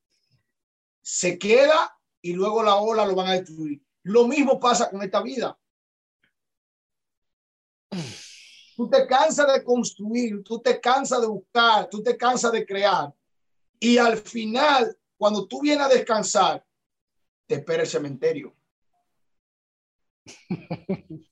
Se 1.02 1.38
queda 1.38 1.98
y 2.20 2.32
luego 2.32 2.62
la 2.62 2.76
ola 2.76 3.06
lo 3.06 3.14
van 3.14 3.28
a 3.28 3.32
destruir. 3.34 3.82
Lo 4.02 4.26
mismo 4.26 4.60
pasa 4.60 4.90
con 4.90 5.02
esta 5.02 5.22
vida. 5.22 5.58
Tú 8.76 8.90
te 8.90 9.06
cansas 9.06 9.52
de 9.52 9.62
construir, 9.62 10.42
tú 10.42 10.60
te 10.60 10.80
cansas 10.80 11.20
de 11.20 11.28
buscar, 11.28 11.88
tú 11.88 12.02
te 12.02 12.16
cansas 12.16 12.50
de 12.50 12.66
crear. 12.66 13.14
Y 13.78 13.98
al 13.98 14.16
final, 14.16 14.98
cuando 15.16 15.46
tú 15.46 15.60
vienes 15.60 15.86
a 15.86 15.88
descansar, 15.88 16.66
te 17.46 17.54
espera 17.54 17.84
el 17.84 17.88
cementerio. 17.88 18.52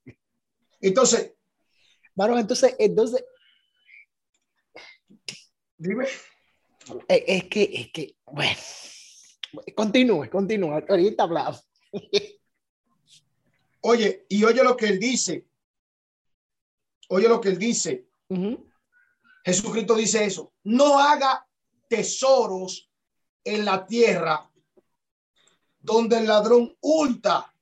Entonces, 0.80 1.34
bueno, 2.14 2.38
entonces, 2.38 2.76
entonces, 2.78 3.24
dime. 5.82 6.06
Es 7.08 7.44
que, 7.44 7.62
es 7.72 7.92
que, 7.92 8.16
bueno, 8.26 8.58
continúe, 9.74 10.30
continúe, 10.30 10.84
ahorita 10.88 11.24
hablamos. 11.24 11.68
Oye, 13.84 14.26
y 14.28 14.44
oye 14.44 14.62
lo 14.62 14.76
que 14.76 14.86
él 14.86 15.00
dice. 15.00 15.44
Oye 17.08 17.28
lo 17.28 17.40
que 17.40 17.48
él 17.48 17.58
dice. 17.58 18.06
Jesucristo 19.44 19.96
dice 19.96 20.24
eso. 20.24 20.54
No 20.62 21.00
haga 21.00 21.44
tesoros 21.88 22.88
en 23.42 23.64
la 23.64 23.84
tierra 23.84 24.48
donde 25.80 26.18
el 26.18 26.28
ladrón 26.28 26.76
hurta, 26.80 27.52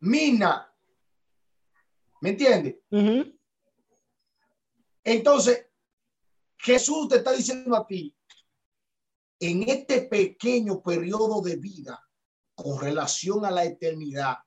mina. 0.00 0.70
¿Me 2.20 2.28
entiende? 2.28 2.82
Entonces, 5.02 5.65
Jesús 6.66 7.08
te 7.08 7.18
está 7.18 7.30
diciendo 7.30 7.76
a 7.76 7.86
ti, 7.86 8.12
en 9.38 9.68
este 9.68 10.02
pequeño 10.02 10.82
periodo 10.82 11.40
de 11.40 11.54
vida 11.54 12.04
con 12.56 12.80
relación 12.80 13.44
a 13.44 13.52
la 13.52 13.64
eternidad, 13.64 14.38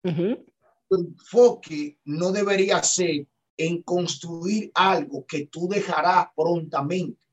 tu 0.00 0.94
enfoque 0.96 1.98
no 2.04 2.30
debería 2.30 2.80
ser 2.84 3.26
en 3.56 3.82
construir 3.82 4.70
algo 4.74 5.26
que 5.26 5.46
tú 5.46 5.68
dejarás 5.68 6.28
prontamente, 6.36 7.26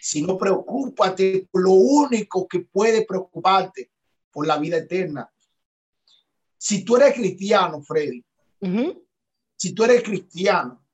sino 0.00 0.36
preocúpate 0.36 1.46
por 1.52 1.62
lo 1.62 1.72
único 1.74 2.48
que 2.48 2.60
puede 2.60 3.06
preocuparte 3.06 3.92
por 4.32 4.44
la 4.44 4.58
vida 4.58 4.78
eterna. 4.78 5.30
Si 6.58 6.84
tú 6.84 6.96
eres 6.96 7.14
cristiano, 7.14 7.80
Freddy, 7.80 8.24
si 9.56 9.72
tú 9.72 9.84
eres 9.84 10.02
cristiano, 10.02 10.84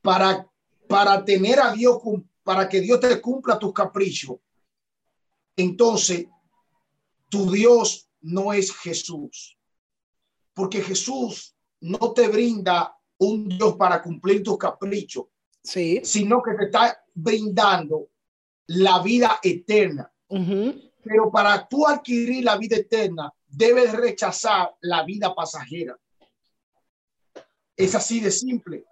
para, 0.00 0.50
para 0.88 1.24
tener 1.24 1.60
a 1.60 1.72
Dios, 1.72 1.98
para 2.42 2.68
que 2.68 2.80
Dios 2.80 3.00
te 3.00 3.20
cumpla 3.20 3.58
tus 3.58 3.72
caprichos, 3.72 4.36
entonces 5.56 6.26
tu 7.28 7.50
Dios 7.50 8.08
no 8.20 8.52
es 8.52 8.72
Jesús, 8.72 9.58
porque 10.52 10.82
Jesús 10.82 11.54
no 11.80 12.12
te 12.12 12.28
brinda 12.28 12.96
un 13.18 13.48
Dios 13.48 13.76
para 13.76 14.02
cumplir 14.02 14.42
tus 14.42 14.58
caprichos, 14.58 15.26
sí. 15.62 16.00
sino 16.04 16.42
que 16.42 16.54
te 16.54 16.64
está 16.66 17.04
brindando 17.14 18.08
la 18.66 19.00
vida 19.02 19.38
eterna. 19.42 20.10
Pero 20.28 21.30
para 21.30 21.68
tú 21.68 21.86
adquirir 21.86 22.44
la 22.44 22.56
vida 22.56 22.76
eterna, 22.76 23.32
debes 23.46 23.92
rechazar 23.92 24.74
la 24.80 25.04
vida 25.04 25.34
pasajera. 25.34 25.96
Es 27.76 27.94
así 27.94 28.20
de 28.20 28.30
simple. 28.30 28.84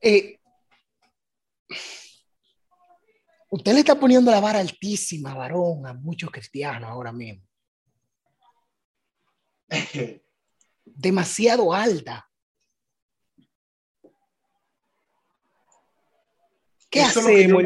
Eh, 0.00 0.38
usted 3.50 3.72
le 3.72 3.80
está 3.80 3.98
poniendo 3.98 4.30
la 4.30 4.40
vara 4.40 4.60
altísima, 4.60 5.34
varón, 5.34 5.86
a 5.86 5.94
muchos 5.94 6.30
cristianos 6.30 6.88
ahora 6.88 7.12
mismo. 7.12 7.46
demasiado 10.84 11.72
alta. 11.72 12.26
¿Qué 16.90 17.02
hacemos? 17.02 17.62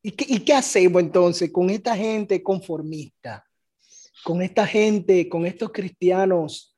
¿Y, 0.00 0.12
qué, 0.12 0.54
hacemos 0.54 1.02
entonces 1.02 1.50
con 1.50 1.68
esta 1.68 1.96
gente 1.96 2.42
conformista? 2.42 3.44
Con 4.24 4.40
esta 4.42 4.66
gente, 4.66 5.28
con 5.28 5.44
estos 5.46 5.70
cristianos, 5.72 6.76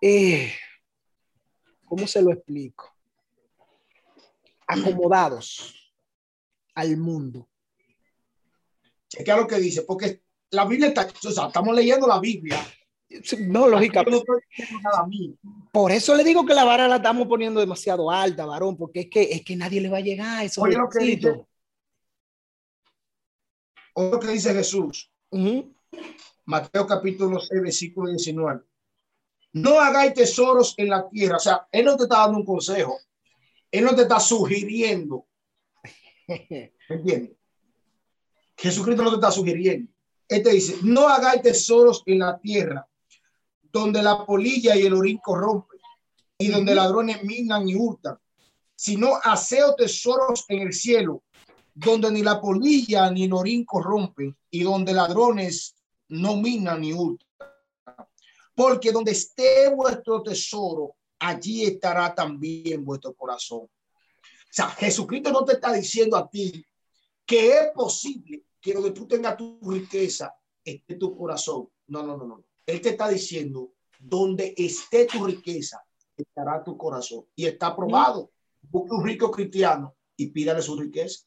eh, 0.00 0.52
¿cómo 1.84 2.06
se 2.06 2.22
lo 2.22 2.32
explico? 2.32 2.91
Acomodados 4.66 5.92
al 6.74 6.96
mundo. 6.96 7.48
Chequea 9.08 9.36
lo 9.36 9.46
que 9.46 9.56
dice, 9.56 9.82
porque 9.82 10.22
la 10.50 10.64
Biblia 10.64 10.88
está, 10.88 11.06
o 11.06 11.30
sea, 11.30 11.46
estamos 11.48 11.74
leyendo 11.74 12.06
la 12.06 12.18
Biblia 12.18 12.64
no, 13.40 13.68
lógica. 13.68 14.04
Por 15.70 15.92
eso 15.92 16.14
le 16.14 16.24
digo 16.24 16.46
que 16.46 16.54
la 16.54 16.64
vara 16.64 16.88
la 16.88 16.96
estamos 16.96 17.26
poniendo 17.28 17.60
demasiado 17.60 18.10
alta, 18.10 18.46
varón, 18.46 18.76
porque 18.76 19.00
es 19.00 19.10
que, 19.10 19.22
es 19.22 19.44
que 19.44 19.56
nadie 19.56 19.80
le 19.80 19.88
va 19.88 19.98
a 19.98 20.02
llegar 20.02 20.38
a 20.38 20.44
eso. 20.44 20.62
Oye, 20.62 20.76
lo 20.76 20.88
que 20.88 21.04
dice, 21.04 21.46
lo 23.96 24.20
que 24.20 24.28
dice 24.28 24.54
Jesús. 24.54 25.10
Mateo 26.44 26.86
capítulo 26.86 27.38
6, 27.38 27.62
versículo 27.62 28.10
19. 28.10 28.62
No 29.54 29.78
hagáis 29.80 30.14
tesoros 30.14 30.74
en 30.78 30.88
la 30.88 31.08
tierra. 31.08 31.36
O 31.36 31.40
sea, 31.40 31.68
Él 31.70 31.84
no 31.84 31.96
te 31.96 32.04
está 32.04 32.18
dando 32.18 32.38
un 32.38 32.44
consejo. 32.44 32.98
Él 33.72 33.84
no 33.84 33.96
te 33.96 34.02
está 34.02 34.20
sugiriendo. 34.20 35.26
¿Entiendes? 36.88 37.36
Jesucristo 38.56 39.02
no 39.02 39.10
te 39.10 39.16
está 39.16 39.32
sugiriendo. 39.32 39.90
Él 40.28 40.42
te 40.42 40.50
dice, 40.50 40.76
no 40.82 41.08
hagáis 41.08 41.42
tesoros 41.42 42.02
en 42.06 42.20
la 42.20 42.38
tierra 42.38 42.86
donde 43.72 44.02
la 44.02 44.24
polilla 44.24 44.76
y 44.76 44.82
el 44.82 44.92
orín 44.92 45.18
corrompen 45.18 45.80
y 46.38 46.48
donde 46.48 46.74
ladrones 46.74 47.24
minan 47.24 47.68
y 47.68 47.74
hurtan, 47.74 48.18
sino 48.74 49.16
aseo 49.22 49.74
tesoros 49.74 50.44
en 50.48 50.60
el 50.60 50.74
cielo, 50.74 51.22
donde 51.74 52.10
ni 52.10 52.22
la 52.22 52.40
polilla 52.40 53.10
ni 53.10 53.24
el 53.24 53.32
orín 53.32 53.64
corrompen 53.64 54.36
y 54.50 54.62
donde 54.62 54.92
ladrones 54.92 55.74
no 56.08 56.36
minan 56.36 56.82
ni 56.82 56.92
hurtan. 56.92 57.28
Porque 58.54 58.92
donde 58.92 59.12
esté 59.12 59.70
vuestro 59.74 60.22
tesoro, 60.22 60.96
allí 61.22 61.64
estará 61.64 62.14
también 62.14 62.84
vuestro 62.84 63.14
corazón. 63.14 63.60
O 63.60 63.70
sea, 64.50 64.68
Jesucristo 64.68 65.30
no 65.30 65.44
te 65.44 65.54
está 65.54 65.72
diciendo 65.72 66.16
a 66.16 66.28
ti 66.28 66.64
que 67.24 67.58
es 67.58 67.70
posible 67.74 68.44
que 68.60 68.74
donde 68.74 68.90
tú 68.90 69.06
tengas 69.06 69.36
tu 69.36 69.58
riqueza 69.62 70.34
esté 70.64 70.96
tu 70.96 71.16
corazón. 71.16 71.68
No, 71.86 72.02
no, 72.02 72.16
no, 72.16 72.26
no. 72.26 72.44
Él 72.66 72.80
te 72.80 72.90
está 72.90 73.08
diciendo, 73.08 73.72
donde 73.98 74.54
esté 74.56 75.06
tu 75.06 75.24
riqueza, 75.24 75.82
estará 76.16 76.62
tu 76.62 76.76
corazón. 76.76 77.24
Y 77.34 77.46
está 77.46 77.74
probado. 77.74 78.30
Busque 78.60 78.94
un 78.94 79.04
rico 79.04 79.30
cristiano 79.30 79.96
y 80.16 80.28
pídale 80.28 80.60
su 80.60 80.76
riqueza. 80.76 81.26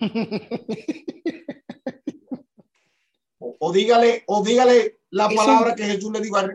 o, 3.38 3.72
dígale, 3.72 4.24
o 4.26 4.42
dígale 4.42 5.00
la 5.10 5.28
palabra 5.28 5.74
que 5.74 5.84
Jesús 5.84 6.12
le 6.12 6.20
dijo 6.20 6.36
a 6.36 6.48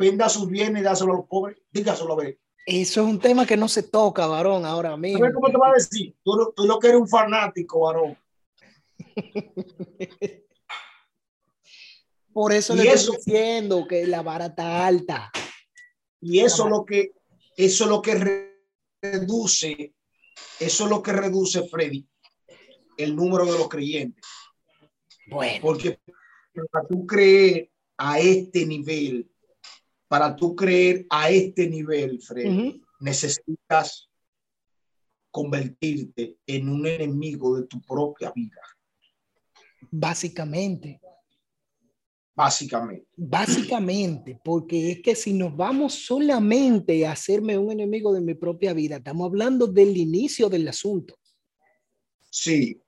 venda 0.00 0.28
sus 0.30 0.48
bienes 0.48 0.80
y 0.80 0.84
dáselo 0.84 1.12
a 1.12 1.16
los 1.18 1.26
pobres. 1.26 1.58
Dígaselo 1.70 2.14
a 2.14 2.16
ver. 2.16 2.40
Eso 2.66 3.02
es 3.02 3.06
un 3.06 3.20
tema 3.20 3.46
que 3.46 3.56
no 3.56 3.68
se 3.68 3.82
toca, 3.82 4.26
varón, 4.26 4.64
ahora 4.64 4.96
mismo. 4.96 5.26
¿Cómo 5.34 5.50
te 5.50 5.58
va 5.58 5.68
a 5.68 5.74
decir? 5.74 6.16
Tú, 6.24 6.52
tú 6.56 6.66
lo 6.66 6.78
que 6.78 6.88
eres 6.88 7.00
un 7.00 7.08
fanático, 7.08 7.80
varón. 7.80 8.18
Por 12.32 12.52
eso 12.52 12.74
le 12.74 12.90
estoy 12.90 13.16
diciendo 13.16 13.86
que 13.88 14.06
la 14.06 14.22
vara 14.22 14.46
está 14.46 14.86
alta. 14.86 15.30
Y 16.20 16.40
eso 16.40 16.68
lo 16.68 16.84
que 16.84 17.12
eso 17.56 17.86
lo 17.86 18.00
que 18.00 18.46
reduce, 19.02 19.94
eso 20.60 20.84
es 20.84 20.90
lo 20.90 21.02
que 21.02 21.12
reduce, 21.12 21.68
Freddy, 21.68 22.06
el 22.96 23.16
número 23.16 23.44
de 23.44 23.58
los 23.58 23.68
creyentes. 23.68 24.24
Bueno. 25.26 25.58
Porque 25.60 25.98
para 26.70 26.86
tú 26.86 27.06
creer 27.06 27.70
a 27.98 28.18
este 28.20 28.64
nivel, 28.64 29.30
para 30.10 30.34
tú 30.34 30.56
creer 30.56 31.06
a 31.08 31.30
este 31.30 31.68
nivel, 31.68 32.20
Freddy, 32.20 32.82
necesitas 32.98 34.10
convertirte 35.30 36.36
en 36.44 36.68
un 36.68 36.84
enemigo 36.84 37.56
de 37.56 37.68
tu 37.68 37.80
propia 37.80 38.32
vida. 38.32 38.60
Básicamente. 39.88 41.00
Básicamente. 42.34 43.06
Básicamente, 43.14 44.40
porque 44.42 44.90
es 44.90 45.00
que 45.00 45.14
si 45.14 45.32
nos 45.32 45.56
vamos 45.56 45.94
solamente 45.94 47.06
a 47.06 47.12
hacerme 47.12 47.56
un 47.56 47.70
enemigo 47.70 48.12
de 48.12 48.20
mi 48.20 48.34
propia 48.34 48.72
vida, 48.72 48.96
estamos 48.96 49.28
hablando 49.28 49.68
del 49.68 49.96
inicio 49.96 50.48
del 50.48 50.66
asunto. 50.66 51.14
Sí. 52.30 52.82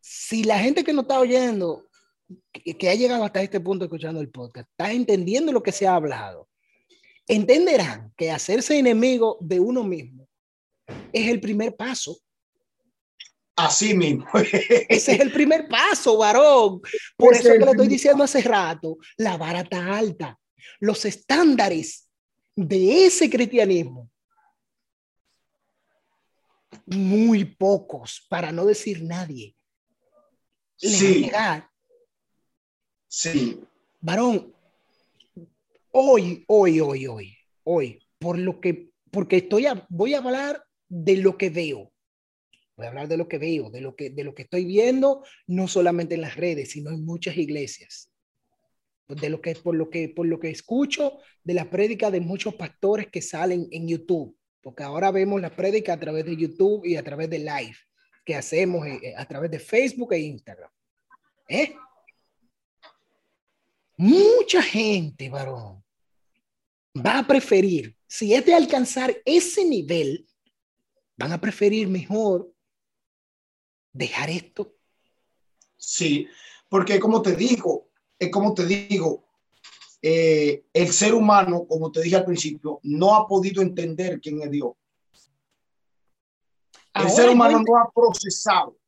Si 0.00 0.44
la 0.44 0.58
gente 0.60 0.82
que 0.82 0.94
nos 0.94 1.02
está 1.02 1.20
oyendo, 1.20 1.84
que, 2.52 2.90
ha 2.90 2.94
llegado 2.94 3.24
hasta 3.24 3.42
este 3.42 3.60
punto 3.60 3.84
escuchando 3.84 4.20
el 4.20 4.30
podcast, 4.30 4.68
está 4.70 4.92
entendiendo 4.92 5.52
lo 5.52 5.62
que 5.62 5.72
se 5.72 5.86
ha 5.86 5.94
hablado, 5.94 6.48
entenderán 7.26 8.12
que 8.16 8.30
hacerse 8.30 8.78
enemigo 8.78 9.38
de 9.40 9.60
uno 9.60 9.82
mismo 9.82 10.28
es 11.12 11.28
el 11.28 11.40
primer 11.40 11.74
paso 11.74 12.18
Así 13.56 13.94
mismo. 13.94 14.26
Ese 14.88 15.12
es 15.12 15.20
el 15.20 15.32
primer 15.32 15.66
paso, 15.66 16.18
varón. 16.18 16.82
Por 17.16 17.34
eso 17.34 17.50
que 17.54 17.64
le 17.64 17.70
estoy 17.70 17.88
diciendo 17.88 18.22
hace 18.22 18.42
rato, 18.42 18.98
la 19.16 19.38
vara 19.38 19.62
está 19.62 19.96
alta. 19.96 20.38
Los 20.78 21.06
estándares 21.06 22.06
de 22.54 23.06
ese 23.06 23.30
cristianismo, 23.30 24.10
muy 26.84 27.44
pocos, 27.44 28.26
para 28.28 28.52
no 28.52 28.66
decir 28.66 29.02
nadie. 29.02 29.56
sí. 30.76 31.30
Sí. 33.18 33.58
Varón, 34.02 34.52
hoy, 35.90 36.44
hoy, 36.48 36.80
hoy, 36.80 37.06
hoy, 37.06 37.38
hoy, 37.64 37.98
por 38.18 38.38
lo 38.38 38.60
que, 38.60 38.90
porque 39.10 39.38
estoy, 39.38 39.64
voy 39.88 40.12
a 40.12 40.18
hablar 40.18 40.62
de 40.88 41.16
lo 41.16 41.38
que 41.38 41.48
veo 41.48 41.90
Voy 42.76 42.84
a 42.84 42.88
hablar 42.90 43.08
de 43.08 43.16
lo 43.16 43.26
que 43.26 43.38
veo, 43.38 43.70
de 43.70 43.80
lo 43.80 43.96
que, 43.96 44.10
de 44.10 44.22
lo 44.22 44.34
que 44.34 44.42
estoy 44.42 44.66
viendo, 44.66 45.24
no 45.46 45.66
solamente 45.66 46.14
en 46.14 46.20
las 46.20 46.36
redes, 46.36 46.72
sino 46.72 46.90
en 46.90 47.06
muchas 47.06 47.38
iglesias. 47.38 48.12
De 49.08 49.30
lo 49.30 49.40
que, 49.40 49.54
por, 49.54 49.74
lo 49.74 49.88
que, 49.88 50.10
por 50.10 50.26
lo 50.26 50.38
que 50.38 50.50
escucho 50.50 51.18
de 51.42 51.54
la 51.54 51.70
prédica 51.70 52.10
de 52.10 52.20
muchos 52.20 52.54
pastores 52.54 53.06
que 53.06 53.22
salen 53.22 53.66
en 53.70 53.88
YouTube, 53.88 54.36
porque 54.60 54.82
ahora 54.82 55.10
vemos 55.10 55.40
la 55.40 55.56
prédica 55.56 55.94
a 55.94 56.00
través 56.00 56.26
de 56.26 56.36
YouTube 56.36 56.84
y 56.84 56.96
a 56.96 57.02
través 57.02 57.30
de 57.30 57.38
live 57.38 57.76
que 58.26 58.34
hacemos 58.34 58.86
eh, 58.86 58.98
eh, 59.02 59.14
a 59.16 59.26
través 59.26 59.50
de 59.50 59.58
Facebook 59.58 60.12
e 60.12 60.18
Instagram. 60.18 60.70
¿Eh? 61.48 61.76
Mucha 63.96 64.62
gente, 64.62 65.28
varón, 65.30 65.82
va 66.94 67.18
a 67.18 67.26
preferir, 67.26 67.96
si 68.06 68.34
es 68.34 68.44
de 68.44 68.54
alcanzar 68.54 69.16
ese 69.24 69.64
nivel, 69.64 70.26
van 71.16 71.32
a 71.32 71.40
preferir 71.40 71.88
mejor 71.88 72.52
dejar 73.92 74.30
esto? 74.30 74.74
Sí, 75.76 76.26
porque 76.68 77.00
como 77.00 77.22
te 77.22 77.34
digo, 77.34 77.88
es 78.18 78.30
como 78.30 78.54
te 78.54 78.66
digo, 78.66 79.24
eh, 80.02 80.66
el 80.72 80.92
ser 80.92 81.14
humano, 81.14 81.66
como 81.66 81.90
te 81.90 82.02
dije 82.02 82.16
al 82.16 82.24
principio, 82.24 82.80
no 82.82 83.14
ha 83.14 83.26
podido 83.26 83.62
entender 83.62 84.20
quién 84.20 84.42
es 84.42 84.50
Dios. 84.50 84.72
El 86.94 87.10
ser 87.10 87.28
humano 87.28 87.62
no 87.66 87.76
ha 87.76 87.90
procesado 87.90 88.78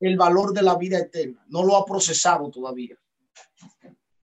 el 0.00 0.16
valor 0.16 0.52
de 0.52 0.62
la 0.62 0.76
vida 0.76 0.98
eterna, 0.98 1.44
no 1.48 1.62
lo 1.62 1.76
ha 1.76 1.84
procesado 1.86 2.50
todavía. 2.50 2.96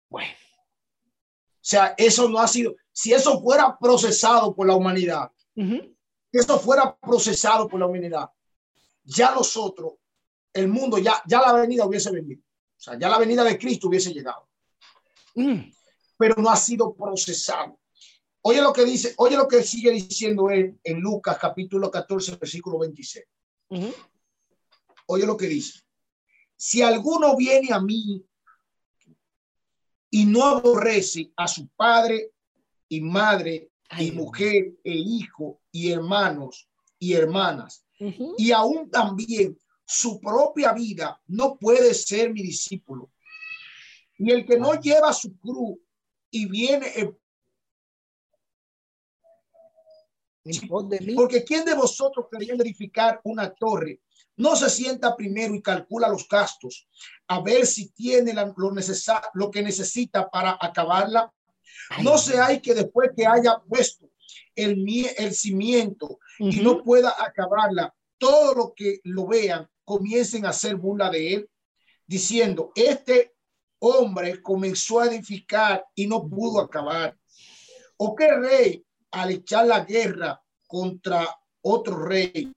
Bueno, 0.09 0.31
o 0.31 1.67
sea, 1.69 1.93
eso 1.97 2.27
no 2.27 2.39
ha 2.39 2.47
sido, 2.47 2.75
si 2.91 3.13
eso 3.13 3.39
fuera 3.41 3.77
procesado 3.77 4.55
por 4.55 4.65
la 4.65 4.75
humanidad, 4.75 5.31
si 5.55 5.93
eso 6.31 6.59
fuera 6.59 6.97
procesado 6.97 7.67
por 7.67 7.79
la 7.79 7.85
humanidad, 7.85 8.29
ya 9.03 9.31
nosotros, 9.31 9.93
el 10.53 10.67
mundo, 10.67 10.97
ya, 10.97 11.21
ya 11.27 11.41
la 11.41 11.53
venida 11.53 11.85
hubiese 11.85 12.11
venido. 12.11 12.41
O 12.41 12.81
sea, 12.81 12.97
ya 12.97 13.09
la 13.09 13.17
venida 13.17 13.43
de 13.43 13.57
Cristo 13.57 13.87
hubiese 13.87 14.13
llegado. 14.13 14.47
Mm. 15.35 15.69
Pero 16.17 16.35
no 16.41 16.49
ha 16.49 16.55
sido 16.55 16.93
procesado. 16.93 17.79
Oye 18.41 18.61
lo 18.61 18.71
que 18.71 18.85
dice, 18.85 19.13
oye 19.17 19.35
lo 19.35 19.47
que 19.47 19.63
sigue 19.63 19.91
diciendo 19.91 20.49
él 20.49 20.79
en 20.83 21.01
Lucas 21.01 21.37
capítulo 21.39 21.91
14, 21.91 22.37
versículo 22.37 22.79
26. 22.79 23.25
Oye 25.07 25.25
lo 25.25 25.35
que 25.35 25.47
dice. 25.47 25.81
Si 26.55 26.81
alguno 26.81 27.35
viene 27.35 27.73
a 27.73 27.81
mí 27.81 28.25
y 30.09 30.25
no 30.25 30.43
aborrece 30.43 31.31
a 31.35 31.47
su 31.47 31.67
padre 31.69 32.31
y 32.87 33.01
madre 33.01 33.71
y 33.97 34.11
mujer 34.11 34.73
e 34.83 34.93
hijo 34.93 35.61
y 35.71 35.91
hermanos 35.91 36.67
y 36.97 37.13
hermanas. 37.13 37.85
Y 38.37 38.51
aún 38.51 38.89
también 38.89 39.57
su 39.85 40.19
propia 40.19 40.73
vida 40.73 41.21
no 41.27 41.57
puede 41.57 41.93
ser 41.93 42.31
mi 42.31 42.41
discípulo. 42.41 43.11
Y 44.17 44.31
el 44.31 44.45
que 44.45 44.57
no 44.57 44.79
lleva 44.79 45.13
su 45.13 45.37
cruz 45.37 45.77
y 46.29 46.45
viene 46.47 46.87
el. 46.95 47.17
Porque 51.15 51.43
¿quién 51.43 51.65
de 51.65 51.75
vosotros 51.75 52.25
queriendo 52.31 52.63
edificar 52.63 53.19
una 53.23 53.53
torre 53.53 54.01
no 54.39 54.55
se 54.55 54.69
sienta 54.69 55.15
primero 55.15 55.53
y 55.53 55.61
calcula 55.61 56.07
los 56.07 56.27
gastos 56.27 56.87
a 57.27 57.41
ver 57.41 57.65
si 57.65 57.89
tiene 57.91 58.33
lo, 58.33 58.71
necesa- 58.71 59.21
lo 59.33 59.51
que 59.51 59.61
necesita 59.61 60.29
para 60.29 60.57
acabarla? 60.59 61.31
No 62.01 62.17
se 62.17 62.39
hay 62.39 62.59
que 62.61 62.73
después 62.73 63.11
que 63.15 63.27
haya 63.27 63.57
puesto 63.67 64.09
el, 64.55 64.83
el 65.17 65.33
cimiento 65.33 66.19
y 66.39 66.61
no 66.61 66.83
pueda 66.83 67.13
acabarla, 67.19 67.93
todo 68.17 68.53
lo 68.53 68.73
que 68.73 68.99
lo 69.03 69.27
vean 69.27 69.67
comiencen 69.83 70.45
a 70.45 70.49
hacer 70.49 70.75
burla 70.75 71.09
de 71.09 71.33
él, 71.33 71.49
diciendo, 72.07 72.71
este 72.75 73.35
hombre 73.79 74.41
comenzó 74.41 74.99
a 75.01 75.07
edificar 75.07 75.85
y 75.95 76.07
no 76.07 76.27
pudo 76.27 76.61
acabar. 76.61 77.17
¿O 77.97 78.15
qué 78.15 78.27
rey 78.35 78.85
al 79.11 79.31
echar 79.31 79.65
la 79.67 79.81
guerra 79.83 80.41
contra 80.67 81.27
otro 81.61 82.05
rey 82.05 82.51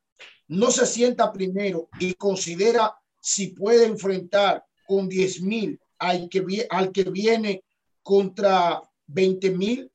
no 0.48 0.70
se 0.70 0.86
sienta 0.86 1.32
primero 1.32 1.88
y 1.98 2.14
considera 2.14 2.94
si 3.20 3.48
puede 3.48 3.86
enfrentar 3.86 4.64
con 4.86 5.08
diez 5.08 5.40
mil 5.40 5.80
al 5.98 6.28
que, 6.28 6.66
al 6.68 6.92
que 6.92 7.04
viene 7.04 7.64
contra 8.02 8.82
veinte 9.06 9.50
mil 9.50 9.90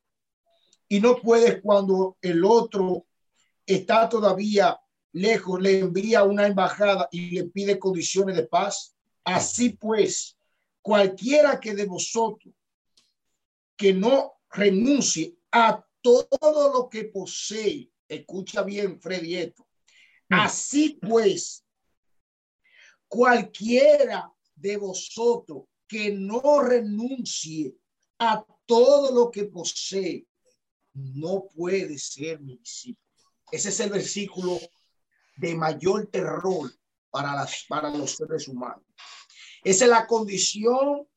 y 0.88 1.00
no 1.00 1.18
puede 1.18 1.62
cuando 1.62 2.18
el 2.22 2.46
otro 2.46 3.06
está 3.66 4.08
todavía 4.08 4.80
lejos, 5.12 5.62
le 5.62 5.80
envía 5.80 6.24
una 6.24 6.48
embajada 6.48 7.10
y 7.12 7.32
le 7.32 7.46
pide 7.46 7.78
condiciones 7.78 8.36
de 8.36 8.48
paz. 8.48 8.96
Así 9.24 9.72
pues, 9.72 10.38
cualquiera 10.82 11.60
que 11.60 11.74
de 11.74 11.86
vosotros 11.86 12.54
que 13.76 13.94
no 13.94 14.40
renuncie 14.50 15.36
a 15.52 15.84
todo 16.02 16.74
lo 16.74 16.90
que 16.90 17.06
posee, 17.06 17.92
escucha 18.08 18.64
bien, 18.64 19.00
Freddy. 19.00 19.54
Así 20.30 21.00
pues, 21.02 21.64
cualquiera 23.08 24.32
de 24.56 24.78
vosotros 24.78 25.64
que 25.88 26.12
no 26.12 26.62
renuncie 26.62 27.76
a 28.20 28.46
todo 28.66 29.14
lo 29.14 29.32
que 29.32 29.46
posee, 29.46 30.28
no 30.94 31.48
puede 31.56 31.98
ser 31.98 32.42
mi 32.42 32.58
discípulo. 32.58 33.08
Ese 33.52 33.70
es 33.70 33.80
el 33.80 33.92
versículo 33.92 34.60
de 35.38 35.56
mayor 35.56 36.08
terror 36.08 36.72
para, 37.10 37.34
las, 37.36 37.66
para 37.70 37.90
los 37.90 38.12
seres 38.12 38.48
humanos. 38.48 38.84
Esa 39.64 39.86
es 39.86 39.90
la 39.90 40.08
condición 40.08 41.08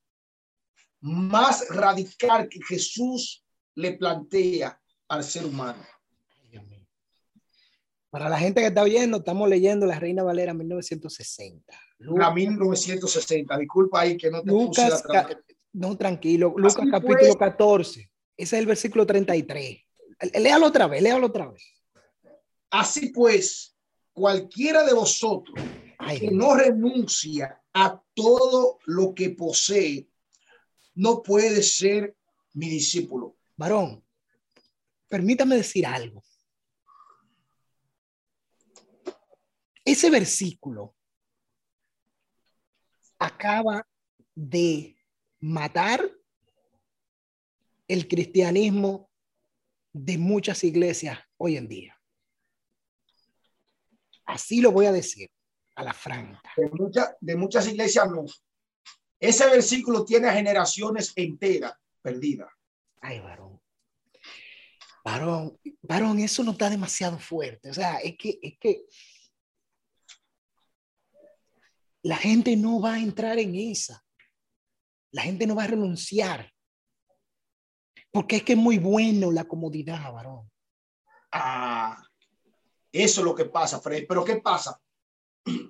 más 1.01 1.67
radical 1.71 2.49
que 2.49 2.61
Jesús 2.63 3.45
le 3.75 3.95
plantea 3.95 4.81
al 5.09 5.25
ser 5.25 5.47
humano. 5.47 5.85
Para 8.11 8.29
la 8.29 8.39
gente 8.39 8.61
que 8.61 8.67
está 8.67 8.83
oyendo, 8.83 9.19
estamos 9.19 9.49
leyendo 9.49 9.87
La 9.87 9.99
Reina 10.01 10.23
Valera 10.25 10.53
1960. 10.53 11.73
La 12.01 12.31
1960, 12.33 13.57
disculpa 13.59 14.01
ahí 14.01 14.17
que 14.17 14.31
no 14.31 14.43
te 14.43 14.51
puse 14.51 14.83
Lucas, 14.83 14.91
la 14.91 15.03
trama. 15.03 15.29
ca- 15.29 15.41
no, 15.73 15.97
tranquilo, 15.97 16.53
Lucas 16.57 16.77
Así 16.79 16.91
capítulo 16.91 17.19
pues. 17.21 17.37
14. 17.37 18.01
Ese 18.01 18.57
es 18.57 18.61
el 18.61 18.67
versículo 18.67 19.07
33. 19.07 19.79
Léalo 20.35 20.67
otra 20.67 20.87
vez, 20.89 21.03
léalo 21.03 21.27
otra 21.29 21.49
vez. 21.51 21.63
Así 22.71 23.11
pues, 23.11 23.77
cualquiera 24.13 24.85
de 24.85 24.93
vosotros 24.95 25.57
Ay, 25.99 26.19
que 26.19 26.29
Dios. 26.29 26.35
no 26.39 26.55
renuncia 26.57 27.61
a 27.73 28.03
todo 28.15 28.79
lo 28.87 29.15
que 29.15 29.31
posee, 29.31 30.09
no 30.95 31.23
puede 31.23 31.63
ser 31.63 32.17
mi 32.55 32.69
discípulo. 32.69 33.37
varón, 33.57 34.03
permítame 35.09 35.55
decir 35.57 35.87
algo. 35.87 36.25
Ese 39.85 40.11
versículo 40.11 40.95
acaba 43.19 43.87
de 44.35 44.97
matar 45.41 46.11
el 47.89 48.07
cristianismo 48.09 49.11
de 49.93 50.17
muchas 50.19 50.63
iglesias 50.65 51.19
hoy 51.37 51.57
en 51.57 51.69
día. 51.69 52.01
Así 54.27 54.61
lo 54.61 54.71
voy 54.71 54.87
a 54.87 54.93
decir 54.93 55.29
a 55.75 55.83
la 55.83 55.93
franca. 55.93 56.41
De, 56.57 56.69
mucha- 56.71 57.17
de 57.21 57.37
muchas 57.37 57.67
iglesias 57.67 58.09
no. 58.11 58.25
Ese 59.19 59.49
versículo 59.51 60.05
tiene 60.05 60.29
a 60.29 60.33
generaciones 60.33 61.13
enteras 61.17 61.75
perdidas. 62.01 62.49
Ay, 63.01 63.21
varón. 63.21 63.61
Varón, 65.05 65.59
varón, 65.83 66.19
eso 66.21 66.45
no 66.45 66.53
está 66.53 66.71
demasiado 66.71 67.19
fuerte. 67.19 67.71
O 67.71 67.75
sea, 67.75 67.97
es 67.99 68.17
que, 68.17 68.39
es 68.41 68.59
que 68.59 68.85
la 72.03 72.17
gente 72.17 72.57
no 72.57 72.81
va 72.81 72.95
a 72.95 73.01
entrar 73.01 73.39
en 73.39 73.55
esa. 73.55 74.05
La 75.13 75.23
gente 75.23 75.47
no 75.47 75.55
va 75.55 75.65
a 75.65 75.69
renunciar. 75.69 76.53
Porque 78.13 78.37
es 78.37 78.43
que 78.43 78.53
es 78.53 78.59
muy 78.59 78.79
bueno 78.79 79.31
la 79.31 79.45
comodidad, 79.45 80.13
varón. 80.13 80.51
Ah, 81.33 82.03
eso 82.93 83.21
es 83.21 83.25
lo 83.25 83.35
que 83.35 83.45
pasa, 83.45 83.81
Freddy. 83.81 84.07
Pero 84.07 84.25
¿qué 84.25 84.37
pasa? 84.37 84.81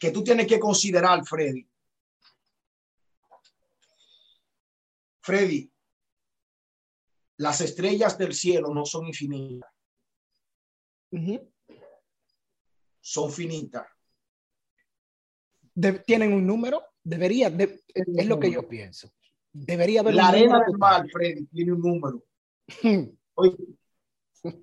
Que 0.00 0.10
tú 0.10 0.24
tienes 0.24 0.46
que 0.46 0.58
considerar, 0.58 1.22
Freddy. 1.26 1.68
Freddy, 5.20 5.70
las 7.36 7.60
estrellas 7.60 8.16
del 8.16 8.34
cielo 8.34 8.72
no 8.72 8.86
son 8.86 9.06
infinitas, 9.06 9.70
son 13.00 13.30
finitas. 13.30 13.86
De- 15.80 15.98
¿Tienen 16.00 16.34
un 16.34 16.46
número? 16.46 16.82
Debería, 17.02 17.48
de- 17.48 17.82
es, 17.94 18.26
lo 18.26 18.38
que 18.38 18.50
yo 18.50 18.68
pienso. 18.68 19.10
Debería 19.50 20.00
haber 20.00 20.14
La 20.14 20.28
arena 20.28 20.60
del 20.60 20.76
mar, 20.76 21.06
Freddy, 21.10 21.46
tiene 21.46 21.72
un 21.72 21.80
número. 21.80 22.22
Oye, 23.34 23.56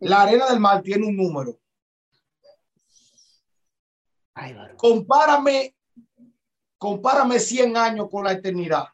la 0.02 0.22
arena 0.22 0.48
del 0.50 0.60
mar 0.60 0.84
tiene 0.84 1.08
un 1.08 1.16
número. 1.18 1.60
Ay. 4.36 4.56
Compárame, 4.78 5.76
compárame 6.78 7.40
100 7.40 7.76
años 7.76 8.08
con 8.12 8.24
la 8.24 8.34
eternidad. 8.34 8.86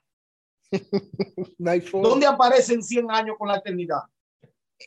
No. 1.59 1.71
¿Dónde 2.01 2.25
aparecen 2.25 2.81
100 2.81 3.11
años 3.11 3.35
con 3.37 3.47
la 3.47 3.57
eternidad? 3.57 4.01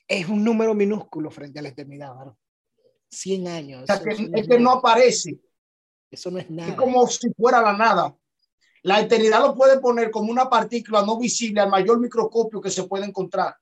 Es 0.09 0.29
un 0.29 0.43
número 0.43 0.75
minúsculo 0.75 1.31
frente 1.31 1.59
a 1.59 1.63
la 1.63 1.69
eternidad, 1.69 2.15
varón. 2.15 2.37
100 3.11 3.49
años. 3.49 3.83
O 3.83 3.87
sea, 3.87 4.01
que, 4.03 4.15
no 4.29 4.37
es 4.37 4.49
que 4.49 4.59
no 4.59 4.65
nada. 4.65 4.79
aparece. 4.79 5.39
Eso 6.17 6.31
no 6.31 6.39
es 6.39 6.49
nada. 6.51 6.71
Es 6.71 6.77
como 6.77 7.07
si 7.09 7.29
fuera 7.35 7.61
la 7.61 7.77
nada. 7.77 8.17
La 8.83 9.01
eternidad 9.01 9.43
lo 9.43 9.55
puede 9.55 9.79
poner 9.81 10.11
como 10.11 10.33
una 10.33 10.49
partícula 10.49 11.05
no 11.05 11.19
visible 11.19 11.61
al 11.61 11.69
mayor 11.69 12.01
microscopio 12.01 12.59
que 12.59 12.71
se 12.71 12.85
puede 12.85 13.05
encontrar. 13.05 13.55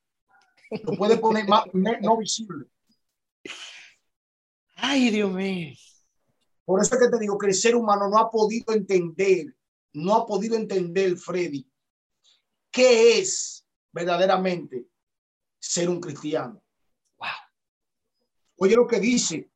Lo 0.84 0.96
puede 0.96 1.16
poner 1.16 1.48
más, 1.48 1.64
no 1.72 2.16
visible. 2.16 2.66
Ay, 4.76 5.10
Dios 5.10 5.32
mío. 5.32 5.74
Por 6.64 6.80
eso 6.80 6.94
es 6.94 7.00
que 7.00 7.08
te 7.08 7.18
digo 7.18 7.36
que 7.36 7.48
el 7.48 7.54
ser 7.54 7.74
humano 7.74 8.08
no 8.08 8.18
ha 8.18 8.30
podido 8.30 8.72
entender, 8.72 9.56
no 9.92 10.14
ha 10.14 10.24
podido 10.24 10.54
entender, 10.54 11.16
Freddy, 11.16 11.68
qué 12.70 13.18
es 13.18 13.66
verdaderamente 13.90 14.86
ser 15.58 15.88
un 15.88 16.00
cristiano. 16.00 16.62
Wow. 17.18 17.28
Oye 18.58 18.76
lo 18.76 18.86
que 18.86 19.00
dice 19.00 19.50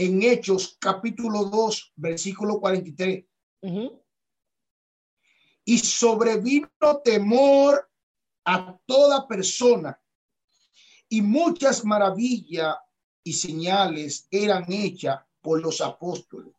en 0.00 0.22
Hechos 0.22 0.76
capítulo 0.80 1.44
2, 1.44 1.92
versículo 1.96 2.58
43. 2.60 3.24
Ujú. 3.62 4.02
y 5.66 5.76
sobrevino 5.78 6.68
temor 7.04 7.88
a 8.46 8.76
toda 8.86 9.28
persona 9.28 10.00
y 11.08 11.20
muchas 11.20 11.84
maravillas 11.84 12.76
y 13.22 13.34
señales 13.34 14.26
eran 14.30 14.64
hechas 14.72 15.20
por 15.42 15.60
los 15.60 15.80
apóstoles. 15.82 16.54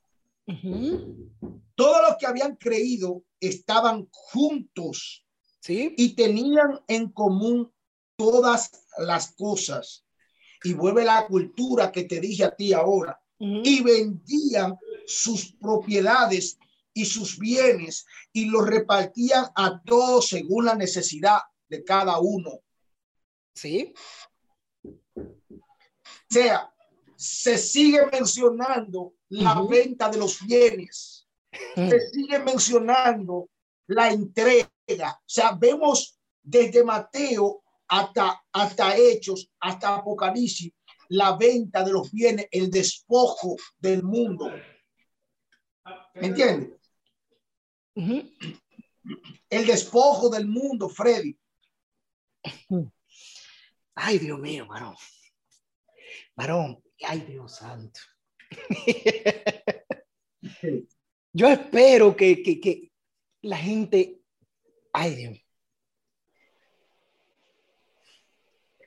Todos 1.75 2.01
los 2.07 2.17
que 2.19 2.27
habían 2.27 2.55
creído 2.55 3.25
estaban 3.39 4.07
juntos 4.11 5.25
Sí. 5.59 5.93
y 5.97 6.15
tenían 6.15 6.79
en 6.87 7.11
común 7.11 7.71
todas 8.15 8.71
las 8.99 9.33
cosas. 9.35 10.05
Y 10.63 10.73
vuelve 10.73 11.03
la 11.03 11.25
cultura 11.27 11.91
que 11.91 12.03
te 12.03 12.19
dije 12.19 12.43
a 12.45 12.55
ti 12.55 12.73
ahora. 12.73 13.20
Y 13.43 13.81
vendían 13.81 14.77
sus 15.05 15.53
propiedades 15.53 16.59
y 16.93 17.05
sus 17.05 17.39
bienes 17.39 18.05
y 18.31 18.45
los 18.45 18.67
repartían 18.67 19.45
a 19.55 19.81
todos 19.83 20.27
según 20.29 20.65
la 20.65 20.75
necesidad 20.75 21.39
de 21.67 21.83
cada 21.83 22.19
uno. 22.19 22.59
Sí. 23.55 23.93
O 25.15 26.33
sea, 26.33 26.71
se 27.15 27.57
sigue 27.57 28.05
mencionando 28.11 29.13
la 29.29 29.61
venta 29.61 30.09
de 30.09 30.17
los 30.17 30.45
bienes, 30.45 31.27
se 31.75 32.09
sigue 32.09 32.39
mencionando 32.39 33.49
la 33.87 34.11
entrega. 34.11 34.69
O 34.87 35.23
sea, 35.25 35.51
vemos 35.53 36.19
desde 36.41 36.83
Mateo 36.83 37.63
hasta, 37.87 38.43
hasta 38.51 38.95
Hechos, 38.95 39.49
hasta 39.59 39.95
Apocalipsis, 39.95 40.71
la 41.11 41.35
venta 41.35 41.83
de 41.83 41.91
los 41.91 42.09
bienes, 42.11 42.47
el 42.51 42.71
despojo 42.71 43.57
del 43.77 44.01
mundo. 44.01 44.49
¿Me 46.15 46.27
entiendes? 46.27 46.79
El 49.49 49.65
despojo 49.67 50.29
del 50.29 50.47
mundo, 50.47 50.87
Freddy. 50.87 51.37
Ay, 53.95 54.19
Dios 54.19 54.39
mío, 54.39 54.65
varón. 54.67 54.95
Varón, 56.33 56.81
ay, 57.03 57.19
Dios 57.21 57.57
santo. 57.57 57.99
Yo 61.33 61.47
espero 61.49 62.15
que, 62.15 62.41
que, 62.41 62.61
que 62.61 62.91
la 63.41 63.57
gente, 63.57 64.21
ay, 64.93 65.15
Dios. 65.15 65.39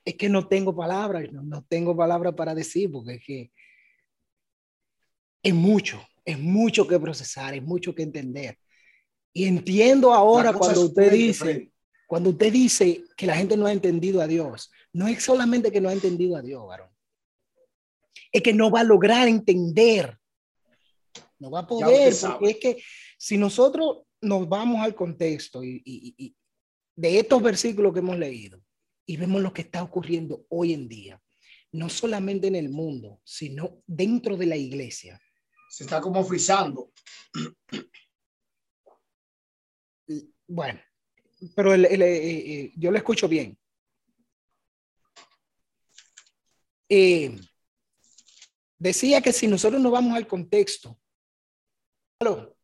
Es 0.04 0.16
que 0.16 0.28
no 0.28 0.46
tengo 0.46 0.76
palabras, 0.76 1.32
no, 1.32 1.42
no 1.42 1.64
tengo 1.68 1.96
palabras 1.96 2.34
para 2.34 2.54
decir, 2.54 2.90
porque 2.90 3.14
es 3.14 3.24
que 3.24 3.52
es 5.42 5.54
mucho, 5.54 6.02
es 6.24 6.38
mucho 6.38 6.88
que 6.88 6.98
procesar, 6.98 7.54
es 7.54 7.62
mucho 7.62 7.94
que 7.94 8.02
entender. 8.02 8.58
Y 9.32 9.46
entiendo 9.46 10.12
ahora 10.12 10.52
cuando 10.52 10.86
usted 10.86 11.12
dice, 11.12 11.70
cuando 12.06 12.30
usted 12.30 12.52
dice 12.52 13.04
que 13.16 13.26
la 13.26 13.36
gente 13.36 13.56
no 13.56 13.66
ha 13.66 13.72
entendido 13.72 14.20
a 14.20 14.26
Dios, 14.26 14.70
no 14.92 15.06
es 15.06 15.22
solamente 15.22 15.70
que 15.70 15.80
no 15.80 15.88
ha 15.88 15.92
entendido 15.92 16.36
a 16.36 16.42
Dios, 16.42 16.66
varón. 16.66 16.90
Es 18.32 18.42
que 18.42 18.52
no 18.52 18.70
va 18.70 18.80
a 18.80 18.84
lograr 18.84 19.28
entender. 19.28 20.18
No 21.38 21.50
va 21.50 21.60
a 21.60 21.66
poder, 21.66 22.14
porque 22.38 22.50
es 22.50 22.56
que 22.56 22.82
si 23.18 23.36
nosotros 23.36 24.02
nos 24.20 24.48
vamos 24.48 24.80
al 24.80 24.94
contexto 24.94 25.62
y, 25.62 25.82
y 25.84 26.34
de 26.96 27.18
estos 27.18 27.42
versículos 27.42 27.92
que 27.92 27.98
hemos 27.98 28.16
leído 28.16 28.62
y 29.06 29.16
vemos 29.16 29.42
lo 29.42 29.52
que 29.52 29.62
está 29.62 29.82
ocurriendo 29.82 30.46
hoy 30.48 30.72
en 30.72 30.88
día, 30.88 31.22
no 31.72 31.88
solamente 31.88 32.46
en 32.46 32.56
el 32.56 32.68
mundo, 32.68 33.20
sino 33.24 33.82
dentro 33.86 34.36
de 34.36 34.46
la 34.46 34.56
iglesia, 34.56 35.20
se 35.68 35.84
está 35.84 36.00
como 36.00 36.24
frisando. 36.24 36.92
Bueno, 40.46 40.80
pero 41.56 41.74
el, 41.74 41.84
el, 41.86 42.02
eh, 42.02 42.60
eh, 42.60 42.72
yo 42.76 42.90
lo 42.90 42.98
escucho 42.98 43.28
bien. 43.28 43.58
Eh, 46.88 47.36
decía 48.78 49.20
que 49.20 49.32
si 49.32 49.48
nosotros 49.48 49.80
nos 49.80 49.90
vamos 49.90 50.16
al 50.16 50.26
contexto. 50.26 51.00
¿Aló? 52.20 52.56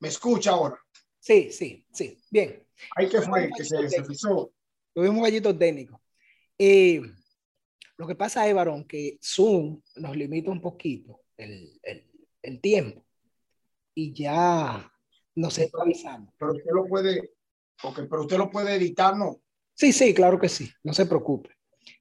¿Me 0.00 0.08
escucha 0.08 0.50
ahora? 0.50 0.78
Sí, 1.18 1.50
sí, 1.50 1.86
sí. 1.92 2.22
Bien. 2.30 2.66
Hay 2.96 3.08
que 3.08 3.22
fue 3.22 3.50
que 3.56 3.64
se, 3.64 3.88
se 3.88 4.04
frisó. 4.04 4.52
Tuvimos 4.94 5.16
un 5.16 5.22
gallito 5.22 5.56
técnico. 5.56 6.00
Eh, 6.58 7.00
lo 7.96 8.06
que 8.06 8.14
pasa 8.14 8.46
es, 8.48 8.54
varón, 8.54 8.84
que 8.84 9.18
Zoom 9.22 9.80
nos 9.96 10.16
limita 10.16 10.50
un 10.50 10.60
poquito 10.60 11.22
el, 11.36 11.78
el, 11.82 12.06
el 12.42 12.60
tiempo 12.60 13.04
y 13.94 14.12
ya 14.12 14.90
nos 15.34 15.58
está 15.58 15.82
avisando. 15.82 16.32
Pero 16.38 16.52
usted 16.52 16.70
lo 16.72 16.86
puede, 16.86 17.30
okay, 17.82 18.06
pero 18.08 18.22
usted 18.22 18.38
lo 18.38 18.50
puede 18.50 18.74
editar, 18.74 19.16
¿no? 19.16 19.40
Sí, 19.74 19.92
sí, 19.92 20.12
claro 20.14 20.38
que 20.38 20.48
sí, 20.48 20.70
no 20.82 20.92
se 20.92 21.06
preocupe, 21.06 21.50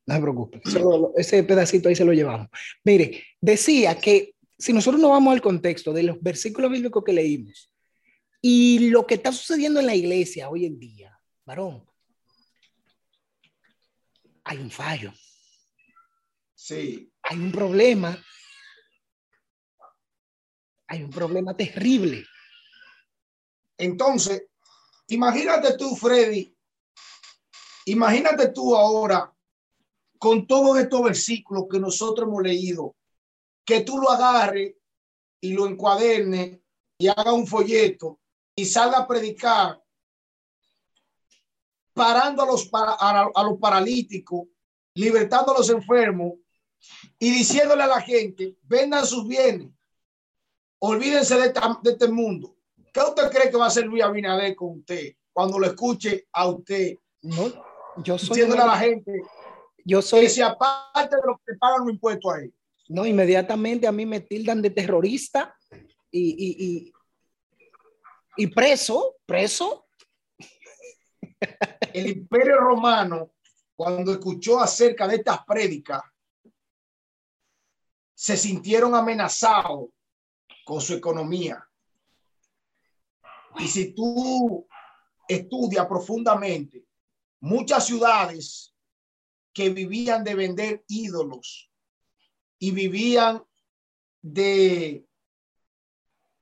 no 0.06 0.16
se 0.16 0.22
preocupe, 0.22 0.62
Solo 0.66 1.14
ese 1.16 1.44
pedacito 1.44 1.90
ahí 1.90 1.96
se 1.96 2.06
lo 2.06 2.14
llevamos. 2.14 2.48
Mire, 2.84 3.24
decía 3.40 3.98
que 4.00 4.36
si 4.58 4.74
nosotros 4.74 5.02
no 5.02 5.10
vamos 5.10 5.34
al 5.34 5.42
contexto 5.42 5.94
de 5.94 6.04
los 6.04 6.22
versículos 6.22 6.72
bíblicos 6.72 7.04
que 7.04 7.14
leímos 7.14 7.72
y 8.42 8.90
lo 8.90 9.06
que 9.06 9.16
está 9.16 9.32
sucediendo 9.32 9.80
en 9.80 9.86
la 9.86 9.96
iglesia 9.96 10.50
hoy 10.50 10.66
en 10.66 10.80
día, 10.80 11.20
varón, 11.46 11.84
hay 14.48 14.58
un 14.60 14.72
fallo. 14.72 15.14
Sí. 16.56 17.12
Hay 17.24 17.38
un 17.38 17.52
problema. 17.52 18.18
Hay 20.88 21.04
un 21.04 21.10
problema 21.10 21.56
terrible. 21.56 22.26
Entonces, 23.78 24.48
imagínate 25.10 25.78
tú, 25.78 25.96
Freddy, 25.98 26.56
imagínate 27.86 28.50
tú 28.50 28.74
ahora 28.76 29.34
con 30.18 30.48
todos 30.48 30.80
estos 30.80 31.04
versículos 31.04 31.66
que 31.70 31.80
nosotros 31.80 32.28
hemos 32.28 32.42
leído, 32.42 32.96
que 33.66 33.82
tú 33.82 33.98
lo 33.98 34.10
agarres 34.10 34.76
y 35.42 35.52
lo 35.52 35.68
encuadernes 35.68 36.60
y 36.98 37.08
haga 37.10 37.34
un 37.34 37.46
folleto 37.46 38.22
y 38.56 38.66
salga 38.66 39.00
a 39.00 39.08
predicar 39.08 39.84
parando 41.98 42.44
a 42.44 42.46
los, 42.46 42.70
a, 42.72 43.30
a 43.36 43.44
los 43.44 43.60
paralíticos, 43.60 44.48
libertando 44.94 45.54
a 45.54 45.58
los 45.58 45.70
enfermos 45.70 46.36
y 47.20 47.32
diciéndole 47.32 47.84
a 47.84 47.88
la 47.88 48.02
gente, 48.02 48.56
vendan 48.64 49.06
sus 49.06 49.28
bienes, 49.28 49.68
olvídense 50.80 51.36
de, 51.36 51.48
esta, 51.48 51.78
de 51.84 51.92
este 51.92 52.08
mundo. 52.08 52.56
¿Qué 52.94 53.02
usted 53.02 53.30
cree 53.30 53.52
que 53.52 53.58
va 53.58 53.66
a 53.66 53.68
hacer 53.68 53.86
Luis 53.86 54.04
Abinader 54.04 54.56
con 54.56 54.80
usted 54.80 55.16
cuando 55.34 55.60
lo 55.60 55.68
escuche 55.68 56.28
a 56.32 56.48
usted? 56.48 56.98
No, 57.22 57.52
yo 57.98 58.18
soy 58.18 58.30
diciéndole 58.30 58.62
a 58.62 58.68
la 58.68 58.78
gente 58.78 59.12
yo 59.88 60.02
soy 60.02 60.24
que 60.24 60.30
se 60.30 60.44
aparte 60.44 61.16
de 61.16 61.22
lo 61.26 61.38
que 61.46 61.54
pagan 61.58 61.86
los 61.86 61.94
impuestos 61.94 62.34
ahí. 62.34 62.54
No, 62.90 63.06
inmediatamente 63.06 63.88
a 63.88 63.92
mí 63.94 64.06
me 64.06 64.20
tildan 64.20 64.62
de 64.62 64.70
terrorista 64.70 65.56
y, 66.12 66.30
y, 66.30 66.66
y, 66.66 66.94
y 68.36 68.48
preso, 68.48 69.16
preso. 69.26 69.88
El 71.98 72.06
imperio 72.10 72.60
romano, 72.60 73.32
cuando 73.76 74.12
escuchó 74.12 74.60
acerca 74.60 75.08
de 75.08 75.16
estas 75.16 75.44
prédicas, 75.46 76.04
se 78.14 78.38
sintieron 78.38 78.94
amenazados 78.94 79.90
con 80.64 80.80
su 80.80 80.94
economía. 80.94 81.68
Y 83.58 83.68
si 83.68 83.96
tú 83.96 84.68
estudias 85.28 85.88
profundamente, 85.88 86.86
muchas 87.40 87.88
ciudades 87.88 88.76
que 89.52 89.72
vivían 89.72 90.24
de 90.24 90.36
vender 90.36 90.84
ídolos 90.88 91.72
y 92.60 92.70
vivían 92.70 93.44
de, 94.22 95.04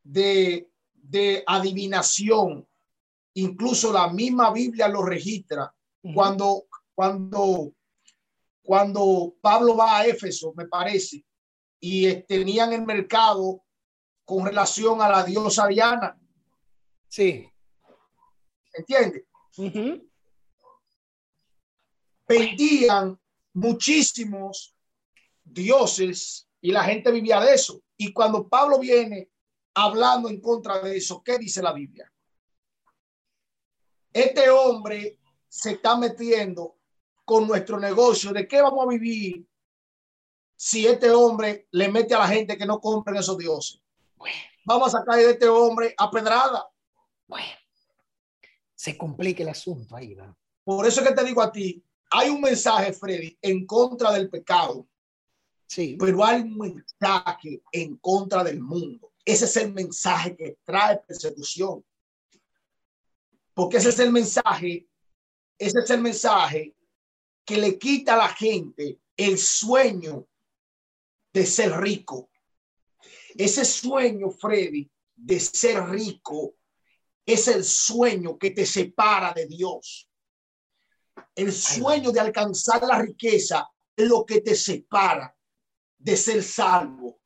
de, 0.04 0.70
de 0.94 1.44
adivinación, 1.48 2.68
incluso 3.36 3.92
la 3.92 4.10
misma 4.10 4.52
Biblia 4.52 4.88
lo 4.88 5.04
registra. 5.04 5.74
Cuando, 6.14 6.66
cuando, 6.94 7.74
cuando 8.64 9.36
Pablo 9.42 9.76
va 9.76 10.00
a 10.00 10.06
Éfeso, 10.06 10.54
me 10.56 10.68
parece, 10.68 11.26
y 11.80 12.14
tenían 12.24 12.74
el 12.74 12.86
mercado 12.86 13.64
con 14.24 14.46
relación 14.46 15.02
a 15.02 15.10
la 15.10 15.24
diosa 15.24 15.68
Diana. 15.68 16.20
Sí. 17.08 17.50
¿Entiendes? 18.74 19.24
Uh 19.58 19.64
-huh. 19.66 20.10
Vendían 22.28 23.20
muchísimos 23.54 24.76
dioses 25.44 26.48
y 26.62 26.72
la 26.72 26.84
gente 26.84 27.12
vivía 27.12 27.40
de 27.40 27.54
eso. 27.54 27.82
Y 27.98 28.12
cuando 28.14 28.48
Pablo 28.48 28.80
viene 28.80 29.30
hablando 29.76 30.30
en 30.30 30.42
contra 30.42 30.80
de 30.80 30.98
eso, 30.98 31.22
¿qué 31.24 31.38
dice 31.38 31.62
la 31.62 31.74
Biblia? 31.74 32.12
Este 34.16 34.50
hombre 34.50 35.20
se 35.50 35.72
está 35.72 35.98
metiendo 35.98 36.78
con 37.26 37.46
nuestro 37.48 37.78
negocio. 37.78 38.32
¿De 38.32 38.48
qué 38.48 38.62
vamos 38.62 38.86
a 38.86 38.88
vivir 38.90 39.46
si 40.56 40.88
este 40.88 41.12
hombre 41.12 41.68
le 41.72 41.90
mete 41.90 42.16
a 42.16 42.20
la 42.20 42.28
gente 42.30 42.58
que 42.58 42.66
no 42.66 42.80
compren 42.80 43.18
esos 43.18 43.38
dioses? 43.38 43.82
Bueno, 44.16 44.36
Vamos 44.66 44.96
a 44.96 45.00
sacar 45.00 45.18
de 45.18 45.32
este 45.32 45.50
hombre 45.50 45.94
a 45.98 46.10
pedrada. 46.10 46.66
bueno. 47.28 47.46
Se 48.74 48.98
complica 48.98 49.44
el 49.44 49.50
asunto 49.50 49.96
ahí, 49.98 50.16
¿no? 50.16 50.38
Por 50.64 50.88
eso 50.88 51.02
es 51.02 51.08
que 51.10 51.14
te 51.14 51.24
digo 51.26 51.42
a 51.42 51.52
ti, 51.52 51.84
hay 52.12 52.30
un 52.30 52.40
mensaje, 52.40 52.94
Freddy, 52.94 53.38
en 53.42 53.66
contra 53.66 54.12
del 54.14 54.30
pecado, 54.30 54.88
Sí. 55.68 55.98
pero 56.00 56.24
hay 56.24 56.42
un 56.42 56.58
mensaje 56.58 57.62
en 57.72 57.98
contra 57.98 58.44
del 58.46 58.62
mundo. 58.62 59.12
Ese 59.26 59.44
es 59.46 59.58
el 59.58 59.74
mensaje 59.74 60.36
que 60.38 60.58
trae 60.64 60.98
persecución. 61.00 61.84
Porque 63.56 63.78
ese 63.78 63.90
es 63.90 64.00
el 64.00 64.12
mensaje, 64.12 64.88
ese 65.58 65.80
es 65.80 65.90
el 65.90 66.02
mensaje 66.02 66.76
que 67.46 67.58
le 67.58 67.80
quita 67.80 68.16
a 68.16 68.18
la 68.18 68.30
gente 68.30 69.00
el 69.16 69.38
sueño 69.38 70.28
de 71.34 71.46
ser 71.46 71.72
rico. 71.80 72.30
Ese 73.34 73.64
sueño, 73.64 74.30
Freddy, 74.30 74.92
de 75.16 75.40
ser 75.40 75.90
rico, 75.90 76.56
es 77.26 77.48
el 77.48 77.64
sueño 77.64 78.38
que 78.38 78.52
te 78.52 78.66
separa 78.66 79.32
de 79.32 79.48
Dios. 79.48 80.10
El 81.34 81.54
sueño 81.54 82.12
de 82.12 82.20
alcanzar 82.20 82.84
la 82.84 83.02
riqueza 83.02 83.70
es 83.96 84.08
lo 84.08 84.26
que 84.26 84.42
te 84.42 84.54
separa 84.54 85.34
de 85.98 86.18
ser 86.18 86.44
salvo. 86.44 87.22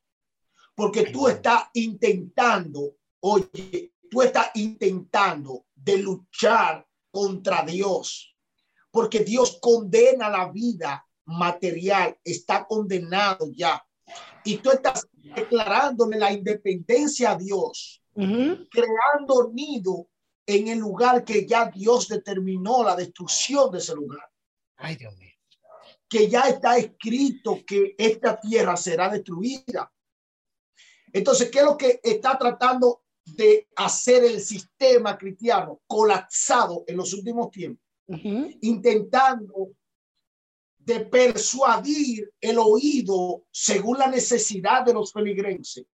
Porque 0.75 1.11
tú 1.11 1.27
estás 1.27 1.69
intentando, 1.73 2.97
oye, 3.21 3.93
tú 4.11 4.21
estás 4.21 4.51
intentando 4.53 5.65
de 5.83 5.97
luchar 5.97 6.85
contra 7.11 7.63
Dios, 7.63 8.35
porque 8.91 9.19
Dios 9.19 9.59
condena 9.61 10.29
la 10.29 10.51
vida 10.51 11.05
material, 11.25 12.17
está 12.23 12.65
condenado 12.65 13.47
ya. 13.53 13.83
Y 14.43 14.57
tú 14.57 14.71
estás 14.71 15.07
declarándole 15.13 16.17
la 16.17 16.31
independencia 16.31 17.31
a 17.31 17.35
Dios, 17.35 18.03
creando 18.13 19.51
nido 19.53 20.07
en 20.45 20.67
el 20.67 20.79
lugar 20.79 21.23
que 21.23 21.45
ya 21.45 21.65
Dios 21.65 22.07
determinó 22.07 22.83
la 22.83 22.95
destrucción 22.95 23.71
de 23.71 23.77
ese 23.77 23.93
lugar. 23.93 24.27
Ay, 24.77 24.95
Dios 24.95 25.15
mío. 25.17 25.33
Que 26.07 26.27
ya 26.27 26.41
está 26.49 26.77
escrito 26.77 27.59
que 27.65 27.95
esta 27.97 28.39
tierra 28.39 28.75
será 28.75 29.09
destruida. 29.09 29.91
Entonces, 31.13 31.51
¿qué 31.51 31.59
es 31.59 31.65
lo 31.65 31.77
que 31.77 31.99
está 32.03 32.37
tratando 32.37 33.03
de 33.35 33.67
hacer 33.75 34.23
el 34.23 34.39
sistema 34.41 35.17
cristiano 35.17 35.81
colapsado 35.87 36.83
en 36.87 36.97
los 36.97 37.13
últimos 37.13 37.51
tiempos? 37.51 37.83
Intentando 38.61 39.71
de 40.79 41.01
persuadir 41.01 42.31
el 42.41 42.57
oído 42.57 43.43
según 43.51 43.99
la 43.99 44.07
necesidad 44.07 44.83
de 44.83 44.93
los 44.93 45.13
feligrenses 45.13 45.85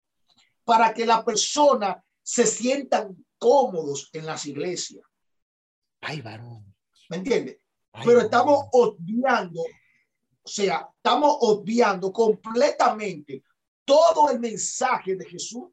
para 0.65 0.95
que 0.95 1.05
la 1.05 1.25
persona 1.25 2.03
se 2.23 2.47
sientan 2.47 3.25
cómodos 3.39 4.09
en 4.13 4.25
las 4.25 4.47
iglesias. 4.47 5.05
Ay, 6.01 6.21
varón. 6.21 6.75
¿Me 7.11 7.19
entiendes? 7.19 7.59
Pero 8.05 8.21
estamos 8.21 8.67
obviando, 8.73 9.61
o 9.61 10.49
sea, 10.49 10.89
estamos 10.97 11.37
obviando 11.41 12.13
completamente 12.13 13.43
todo 13.85 14.31
el 14.31 14.41
mensaje 14.41 15.17
de 15.17 15.25
Jesús 15.27 15.65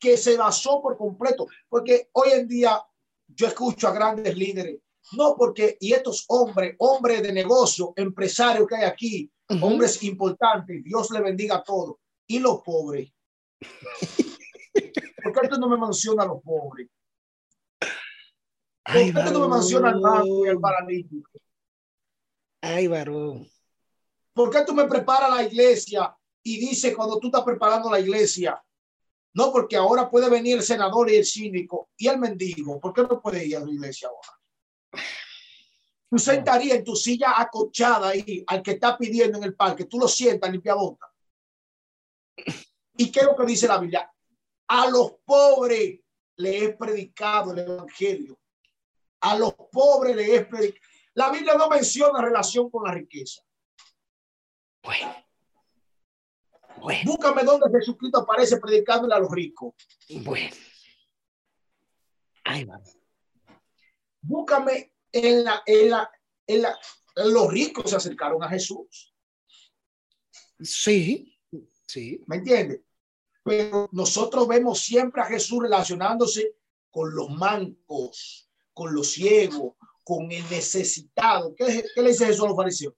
que 0.00 0.16
se 0.16 0.36
basó 0.36 0.80
por 0.80 0.96
completo, 0.96 1.46
porque 1.68 2.08
hoy 2.12 2.30
en 2.30 2.48
día 2.48 2.82
yo 3.28 3.46
escucho 3.46 3.86
a 3.86 3.92
grandes 3.92 4.36
líderes, 4.36 4.80
no 5.12 5.36
porque, 5.36 5.76
y 5.80 5.92
estos 5.92 6.24
hombres, 6.28 6.74
hombres 6.78 7.22
de 7.22 7.32
negocio, 7.32 7.92
empresarios 7.96 8.66
que 8.66 8.76
hay 8.76 8.84
aquí, 8.84 9.30
hombres 9.60 10.02
importantes, 10.02 10.82
Dios 10.82 11.10
le 11.10 11.20
bendiga 11.20 11.56
a 11.56 11.62
todos, 11.62 11.96
y 12.26 12.38
los 12.38 12.62
pobres. 12.62 13.12
¿Por 15.22 15.32
qué 15.32 15.48
tú 15.48 15.58
no 15.58 15.68
me 15.68 15.76
mencionas 15.76 16.24
a 16.24 16.28
los 16.28 16.42
pobres? 16.42 16.88
¿Por 18.84 18.94
qué 18.94 19.12
tú 19.12 19.32
no 19.32 19.48
me 19.48 19.56
mencionas 19.56 19.94
al 19.94 20.00
banco 20.00 20.46
y 20.46 20.48
al 20.48 20.58
paralítico? 20.58 21.30
Ay, 22.62 22.86
varón. 22.86 23.46
¿Por 24.32 24.50
qué 24.50 24.64
tú 24.64 24.74
me 24.74 24.86
preparas 24.86 25.30
la 25.30 25.44
iglesia 25.44 26.16
y 26.42 26.58
dice 26.58 26.94
cuando 26.94 27.18
tú 27.18 27.26
estás 27.28 27.42
preparando 27.42 27.90
la 27.90 28.00
iglesia? 28.00 28.62
No, 29.32 29.52
porque 29.52 29.76
ahora 29.76 30.10
puede 30.10 30.28
venir 30.28 30.56
el 30.56 30.62
senador 30.62 31.10
y 31.10 31.16
el 31.16 31.24
cínico 31.24 31.90
y 31.96 32.08
el 32.08 32.18
mendigo. 32.18 32.80
¿Por 32.80 32.92
qué 32.92 33.02
no 33.02 33.20
puede 33.20 33.46
ir 33.46 33.56
a 33.56 33.60
la 33.60 33.70
iglesia 33.70 34.08
ahora? 34.08 35.04
Tú 36.10 36.18
sentarías 36.18 36.78
en 36.78 36.84
tu 36.84 36.96
silla 36.96 37.34
acochada 37.36 38.08
ahí 38.08 38.44
al 38.48 38.62
que 38.62 38.72
está 38.72 38.98
pidiendo 38.98 39.38
en 39.38 39.44
el 39.44 39.54
parque. 39.54 39.84
Tú 39.84 39.98
lo 39.98 40.08
sientas 40.08 40.50
limpia 40.50 40.74
boca. 40.74 41.08
¿Y 42.96 43.12
qué 43.12 43.20
es 43.20 43.26
lo 43.26 43.36
que 43.36 43.46
dice 43.46 43.68
la 43.68 43.78
Biblia? 43.78 44.10
A 44.66 44.90
los 44.90 45.12
pobres 45.24 46.00
le 46.36 46.64
he 46.64 46.72
predicado 46.74 47.52
el 47.52 47.60
evangelio. 47.60 48.40
A 49.20 49.38
los 49.38 49.54
pobres 49.54 50.16
le 50.16 50.34
he 50.34 50.44
predicado. 50.44 50.84
La 51.14 51.30
Biblia 51.30 51.54
no 51.54 51.68
menciona 51.68 52.20
relación 52.20 52.68
con 52.70 52.84
la 52.84 52.92
riqueza. 52.92 53.42
Bueno. 54.82 55.14
Bueno. 56.80 57.12
Búscame 57.12 57.42
donde 57.42 57.78
Jesucristo 57.78 58.20
aparece 58.20 58.58
predicándole 58.58 59.14
a 59.14 59.18
los 59.18 59.30
ricos. 59.30 59.74
Bueno. 60.22 60.54
Ay, 62.44 62.66
Búscame 64.22 64.94
en 65.12 65.44
la, 65.44 65.62
en 65.66 65.90
la, 65.90 66.10
en 66.46 66.62
la, 66.62 66.78
los 67.16 67.52
ricos 67.52 67.90
se 67.90 67.96
acercaron 67.96 68.42
a 68.42 68.48
Jesús. 68.48 69.14
Sí, 70.60 71.38
sí. 71.86 72.22
¿Me 72.26 72.36
entiendes? 72.36 72.80
Pero 73.42 73.88
nosotros 73.92 74.46
vemos 74.46 74.80
siempre 74.80 75.22
a 75.22 75.26
Jesús 75.26 75.62
relacionándose 75.62 76.56
con 76.90 77.14
los 77.14 77.30
mancos, 77.30 78.50
con 78.72 78.94
los 78.94 79.12
ciegos, 79.12 79.74
con 80.04 80.30
el 80.30 80.42
necesitado. 80.50 81.54
¿Qué, 81.54 81.84
qué 81.94 82.02
le 82.02 82.10
dice 82.10 82.26
Jesús 82.26 82.44
a 82.44 82.48
los 82.48 82.56
fariseos? 82.56 82.94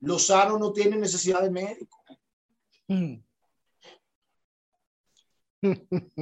Los 0.00 0.26
sanos 0.26 0.60
no 0.60 0.72
tienen 0.72 1.00
necesidad 1.00 1.42
de 1.42 1.50
médico. 1.50 2.03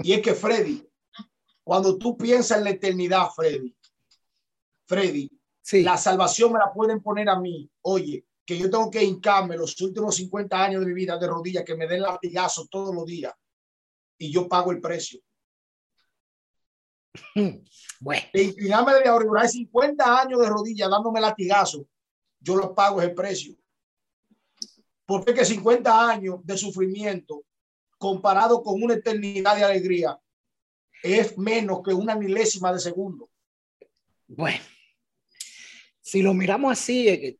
Y 0.02 0.12
es 0.12 0.22
que 0.22 0.34
Freddy, 0.34 0.88
cuando 1.64 1.98
tú 1.98 2.16
piensas 2.16 2.58
en 2.58 2.64
la 2.64 2.70
eternidad, 2.70 3.28
Freddy, 3.34 3.76
Freddy, 4.86 5.30
sí. 5.60 5.82
la 5.82 5.96
salvación 5.96 6.52
me 6.52 6.58
la 6.58 6.72
pueden 6.72 7.00
poner 7.00 7.28
a 7.28 7.38
mí. 7.38 7.68
Oye, 7.82 8.24
que 8.44 8.58
yo 8.58 8.70
tengo 8.70 8.90
que 8.90 9.02
hincarme 9.02 9.56
los 9.56 9.80
últimos 9.80 10.16
50 10.16 10.62
años 10.64 10.80
de 10.80 10.86
mi 10.86 10.92
vida 10.92 11.16
de 11.18 11.26
rodillas, 11.26 11.64
que 11.64 11.76
me 11.76 11.86
den 11.86 12.02
latigazos 12.02 12.68
todos 12.68 12.94
los 12.94 13.06
días 13.06 13.32
y 14.18 14.30
yo 14.30 14.48
pago 14.48 14.72
el 14.72 14.80
precio. 14.80 15.20
Bueno. 18.00 18.26
De 18.32 18.42
inclinarme 18.42 18.94
de 18.94 19.08
ahora 19.08 19.46
50 19.46 20.20
años 20.22 20.40
de 20.40 20.48
rodillas 20.48 20.90
dándome 20.90 21.20
latigazo, 21.20 21.86
yo 22.40 22.56
lo 22.56 22.74
pago 22.74 23.00
ese 23.00 23.10
precio. 23.10 23.54
Porque 25.06 25.34
que 25.34 25.44
50 25.44 26.10
años 26.10 26.36
de 26.44 26.56
sufrimiento 26.56 27.44
comparado 27.98 28.62
con 28.62 28.82
una 28.82 28.94
eternidad 28.94 29.56
de 29.56 29.64
alegría 29.64 30.18
es 31.02 31.36
menos 31.36 31.82
que 31.84 31.92
una 31.92 32.14
milésima 32.14 32.72
de 32.72 32.78
segundo. 32.80 33.28
Bueno, 34.28 34.62
si 36.00 36.22
lo 36.22 36.32
miramos 36.34 36.72
así, 36.72 37.38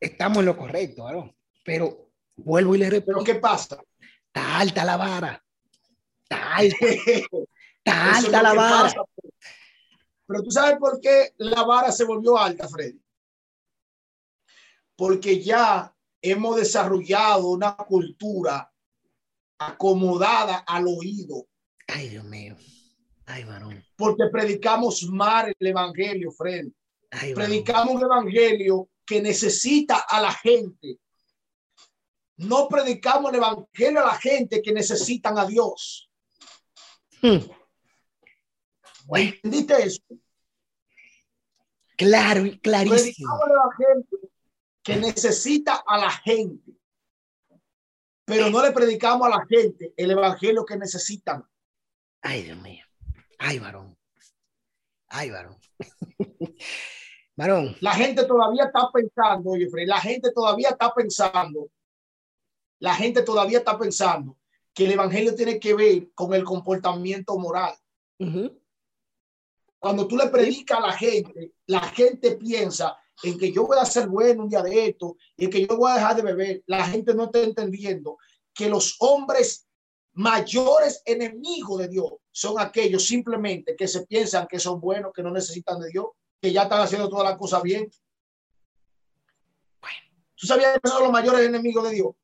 estamos 0.00 0.38
en 0.38 0.46
lo 0.46 0.56
correcto, 0.56 1.10
¿no? 1.10 1.34
Pero 1.64 2.10
vuelvo 2.36 2.74
y 2.74 2.78
le 2.78 2.90
repito. 2.90 3.12
¿Pero 3.12 3.24
qué 3.24 3.34
pasa? 3.36 3.82
Está 4.26 4.58
alta 4.58 4.84
la 4.84 4.96
vara. 4.96 5.44
Está 6.22 6.56
alta. 6.56 6.76
Está 7.84 8.16
alta 8.16 8.42
la 8.42 8.54
vara. 8.54 8.92
Pero 10.26 10.42
tú 10.42 10.50
sabes 10.50 10.76
por 10.78 11.00
qué 11.00 11.32
la 11.38 11.62
vara 11.62 11.90
se 11.90 12.04
volvió 12.04 12.36
alta, 12.36 12.68
Freddy. 12.68 13.00
Porque 14.94 15.42
ya 15.42 15.94
hemos 16.22 16.56
desarrollado 16.56 17.48
una 17.48 17.76
cultura 17.76 18.70
acomodada 19.58 20.58
al 20.66 20.86
oído. 20.86 21.46
Ay, 21.86 22.10
Dios 22.10 22.24
mío. 22.24 22.56
Ay, 23.26 23.44
varón. 23.44 23.84
Porque 23.96 24.24
predicamos 24.30 25.02
mal 25.04 25.54
el 25.58 25.66
evangelio, 25.66 26.30
Freddy. 26.30 26.72
predicamos 27.34 27.94
un 27.94 28.02
evangelio 28.02 28.88
que 29.04 29.20
necesita 29.20 30.04
a 30.08 30.20
la 30.20 30.32
gente. 30.32 30.98
No 32.36 32.68
predicamos 32.68 33.32
el 33.32 33.38
evangelio 33.38 34.00
a 34.00 34.06
la 34.06 34.14
gente 34.14 34.62
que 34.62 34.72
necesitan 34.72 35.38
a 35.38 35.46
Dios. 35.46 36.10
Hmm. 37.20 37.38
¿Entendiste 39.16 39.82
eso? 39.82 40.02
Claro, 41.96 42.44
clarísimo. 42.62 42.96
Predicamos 43.02 43.40
el 43.46 43.52
evangelio 43.52 44.07
que 44.88 44.96
necesita 44.96 45.84
a 45.86 45.98
la 45.98 46.10
gente. 46.10 46.72
Pero 48.24 48.48
no 48.48 48.62
le 48.62 48.72
predicamos 48.72 49.26
a 49.26 49.38
la 49.38 49.46
gente 49.46 49.92
el 49.94 50.12
evangelio 50.12 50.64
que 50.64 50.78
necesitan. 50.78 51.44
Ay, 52.22 52.44
Dios 52.44 52.56
mío. 52.58 52.84
Ay, 53.38 53.58
varón. 53.58 53.98
Ay, 55.08 55.30
varón. 55.30 55.58
varón. 57.36 57.76
La 57.80 57.92
gente 57.92 58.24
todavía 58.24 58.64
está 58.64 58.90
pensando, 58.90 59.52
Fred, 59.70 59.86
la 59.86 60.00
gente 60.00 60.32
todavía 60.32 60.70
está 60.70 60.94
pensando, 60.94 61.70
la 62.80 62.94
gente 62.94 63.22
todavía 63.22 63.58
está 63.58 63.78
pensando 63.78 64.38
que 64.72 64.86
el 64.86 64.92
evangelio 64.92 65.34
tiene 65.34 65.60
que 65.60 65.74
ver 65.74 66.12
con 66.14 66.32
el 66.32 66.44
comportamiento 66.44 67.38
moral. 67.38 67.74
Cuando 69.78 70.08
tú 70.08 70.16
le 70.16 70.28
predicas 70.28 70.78
a 70.78 70.86
la 70.86 70.92
gente, 70.92 71.52
la 71.66 71.80
gente 71.80 72.36
piensa 72.36 72.96
en 73.22 73.38
que 73.38 73.52
yo 73.52 73.66
voy 73.66 73.78
a 73.78 73.84
ser 73.84 74.08
bueno 74.08 74.44
un 74.44 74.48
día 74.48 74.62
de 74.62 74.86
esto 74.86 75.16
y 75.36 75.46
en 75.46 75.50
que 75.50 75.66
yo 75.66 75.76
voy 75.76 75.90
a 75.90 75.94
dejar 75.94 76.16
de 76.16 76.22
beber, 76.22 76.62
la 76.66 76.84
gente 76.86 77.14
no 77.14 77.24
está 77.24 77.40
entendiendo 77.40 78.18
que 78.54 78.68
los 78.68 78.96
hombres 79.00 79.66
mayores 80.14 81.02
enemigos 81.04 81.78
de 81.78 81.88
Dios 81.88 82.12
son 82.30 82.60
aquellos 82.60 83.06
simplemente 83.06 83.76
que 83.76 83.86
se 83.86 84.06
piensan 84.06 84.46
que 84.46 84.58
son 84.58 84.80
buenos, 84.80 85.12
que 85.12 85.22
no 85.22 85.30
necesitan 85.30 85.80
de 85.80 85.90
Dios, 85.90 86.06
que 86.40 86.52
ya 86.52 86.64
están 86.64 86.80
haciendo 86.80 87.08
todas 87.08 87.28
las 87.28 87.38
cosas 87.38 87.62
bien. 87.62 87.90
Bueno, 89.80 89.98
¿tú 90.34 90.46
sabías 90.46 90.78
que 90.82 90.88
son 90.88 91.02
los 91.02 91.12
mayores 91.12 91.46
enemigos 91.46 91.88
de 91.88 91.94
Dios? 91.94 92.14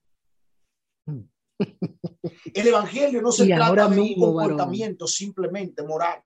El 2.54 2.68
evangelio 2.68 3.20
no 3.20 3.32
se 3.32 3.46
trata 3.46 3.88
de 3.88 4.00
un 4.00 4.14
comportamiento 4.14 5.06
simplemente 5.06 5.82
moral. 5.82 6.22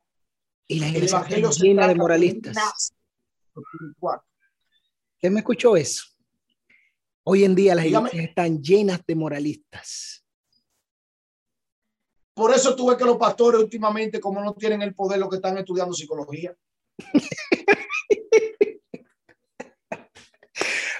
Y 0.67 0.81
la 0.81 0.89
el 0.89 1.09
evangelio 1.09 1.51
se 1.51 1.67
llena 1.67 1.89
de 1.89 1.95
moralistas. 1.95 2.93
¿Quién 5.19 5.33
me 5.33 5.41
escuchó 5.41 5.77
eso? 5.77 6.05
Hoy 7.25 7.45
en 7.45 7.55
día 7.55 7.75
las 7.75 7.87
iglesias 7.87 8.25
están 8.25 8.63
llenas 8.63 9.05
de 9.07 9.15
moralistas. 9.15 10.25
Por 12.35 12.55
eso 12.55 12.77
tuve 12.77 12.97
que 12.97 13.05
los 13.05 13.17
pastores 13.17 13.61
últimamente, 13.61 14.21
como 14.21 14.41
no 14.41 14.55
tienen 14.55 14.81
el 14.83 14.95
poder, 14.95 15.19
lo 15.19 15.29
que 15.29 15.37
están 15.37 15.59
estudiando 15.59 15.93
psicología. 15.93 16.57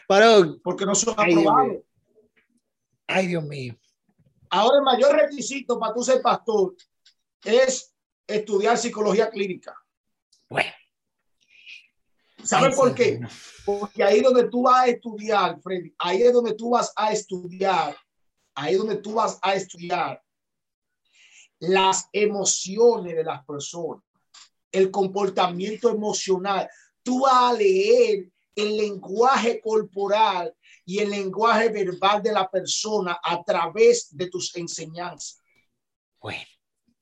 Varón. 0.09 0.61
Porque 0.65 0.85
no 0.85 0.97
son 0.97 1.15
aprobados. 1.17 1.85
Ay, 3.07 3.29
Dios 3.29 3.45
mío. 3.45 3.79
Ahora 4.51 4.79
el 4.79 4.85
mayor 4.85 5.15
requisito 5.15 5.79
para 5.79 5.95
tú 5.95 6.03
ser 6.03 6.21
pastor 6.21 6.75
es 7.45 7.95
estudiar 8.27 8.77
psicología 8.77 9.31
clínica. 9.31 9.75
Bueno. 10.49 10.73
¿Sabes 12.49 12.77
por 12.77 12.95
qué? 12.95 13.21
Porque 13.67 14.03
ahí 14.03 14.23
donde 14.23 14.49
tú 14.49 14.63
vas 14.63 14.85
a 14.85 14.87
estudiar, 14.87 15.61
Freddy, 15.61 15.95
ahí 15.99 16.23
es 16.23 16.33
donde 16.33 16.55
tú 16.55 16.71
vas 16.71 16.91
a 16.97 17.13
estudiar, 17.13 17.95
ahí 18.55 18.73
es 18.73 18.79
donde 18.79 18.97
tú 18.97 19.15
vas 19.15 19.39
a 19.43 19.55
estudiar 19.55 20.23
las 21.59 22.09
emociones 22.11 23.15
de 23.15 23.25
las 23.25 23.45
personas, 23.45 24.03
el 24.73 24.91
comportamiento 24.91 25.91
emocional. 25.91 26.69
Tú 27.03 27.21
vas 27.21 27.53
a 27.53 27.53
leer 27.53 28.31
el 28.55 28.77
lenguaje 28.79 29.61
corporal 29.61 30.55
y 30.87 31.01
el 31.01 31.11
lenguaje 31.11 31.69
verbal 31.69 32.23
de 32.23 32.33
la 32.33 32.51
persona 32.51 33.21
a 33.23 33.45
través 33.45 34.09
de 34.17 34.29
tus 34.31 34.57
enseñanzas. 34.57 35.43
Bueno. 36.19 36.47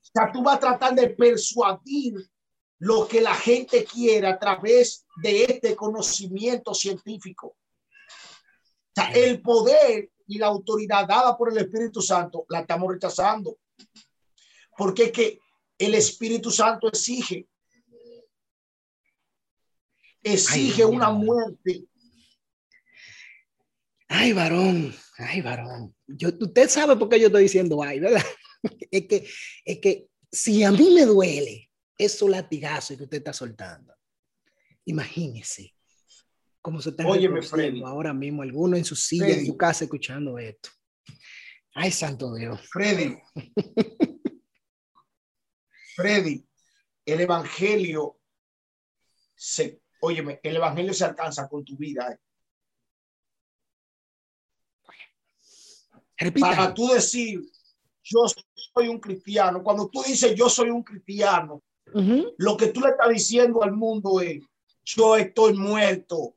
O 0.01 0.09
sea, 0.11 0.31
tú 0.31 0.43
vas 0.43 0.57
a 0.57 0.59
tratar 0.59 0.93
de 0.93 1.09
persuadir 1.09 2.29
lo 2.79 3.07
que 3.07 3.21
la 3.21 3.35
gente 3.35 3.85
quiere 3.85 4.27
a 4.27 4.37
través 4.37 5.05
de 5.23 5.43
este 5.45 5.75
conocimiento 5.75 6.73
científico. 6.73 7.47
O 7.47 8.93
sea, 8.95 9.11
el 9.11 9.41
poder 9.41 10.09
y 10.27 10.37
la 10.37 10.47
autoridad 10.47 11.07
dada 11.07 11.37
por 11.37 11.51
el 11.51 11.57
Espíritu 11.57 12.01
Santo 12.01 12.45
la 12.49 12.61
estamos 12.61 12.91
rechazando. 12.91 13.57
Porque 14.77 15.05
es 15.05 15.11
que 15.11 15.39
el 15.77 15.95
Espíritu 15.95 16.51
Santo 16.51 16.87
exige 16.87 17.47
exige 20.33 20.85
una 20.85 21.09
muerte. 21.09 21.85
Ay, 24.07 24.33
varón, 24.33 24.95
ay, 25.17 25.41
varón. 25.41 25.95
Yo, 26.07 26.29
usted 26.39 26.69
sabe 26.69 26.95
por 26.95 27.09
qué 27.09 27.19
yo 27.19 27.27
estoy 27.27 27.43
diciendo 27.43 27.81
ay, 27.83 27.99
¿verdad? 27.99 28.23
Es 28.91 29.07
que, 29.07 29.29
es 29.65 29.79
que 29.79 30.07
si 30.31 30.63
a 30.63 30.71
mí 30.71 30.89
me 30.91 31.05
duele 31.05 31.66
esos 31.97 32.29
latigazos 32.29 32.97
que 32.97 33.03
usted 33.03 33.17
está 33.17 33.33
soltando, 33.33 33.93
imagínese 34.85 35.73
cómo 36.61 36.81
se 36.81 36.89
está 36.89 37.03
ahora 37.85 38.13
mismo 38.13 38.41
alguno 38.41 38.77
en 38.77 38.85
su 38.85 38.95
silla, 38.95 39.29
en 39.29 39.45
su 39.45 39.57
casa, 39.57 39.85
escuchando 39.85 40.37
esto. 40.37 40.69
Ay, 41.73 41.91
santo 41.91 42.33
Dios. 42.33 42.59
Freddy. 42.69 43.17
Freddy, 45.95 46.45
el 47.05 47.21
Evangelio 47.21 48.19
se 49.35 49.81
Óyeme, 49.99 50.39
el 50.43 50.55
evangelio 50.55 50.93
se 50.93 51.05
alcanza 51.05 51.47
con 51.47 51.63
tu 51.65 51.75
vida. 51.75 52.17
Eh. 56.19 56.31
Para 56.39 56.73
tú 56.73 56.87
decir, 56.87 57.41
yo 58.03 58.25
soy 58.73 58.87
un 58.87 58.99
cristiano, 58.99 59.63
cuando 59.63 59.89
tú 59.89 60.03
dices 60.03 60.35
yo 60.35 60.49
soy 60.49 60.69
un 60.69 60.83
cristiano, 60.83 61.63
lo 61.93 62.57
que 62.57 62.67
tú 62.67 62.81
le 62.81 62.89
estás 62.89 63.09
diciendo 63.09 63.63
al 63.63 63.71
mundo 63.71 64.19
es, 64.21 64.43
yo 64.83 65.15
estoy 65.15 65.53
muerto. 65.53 66.35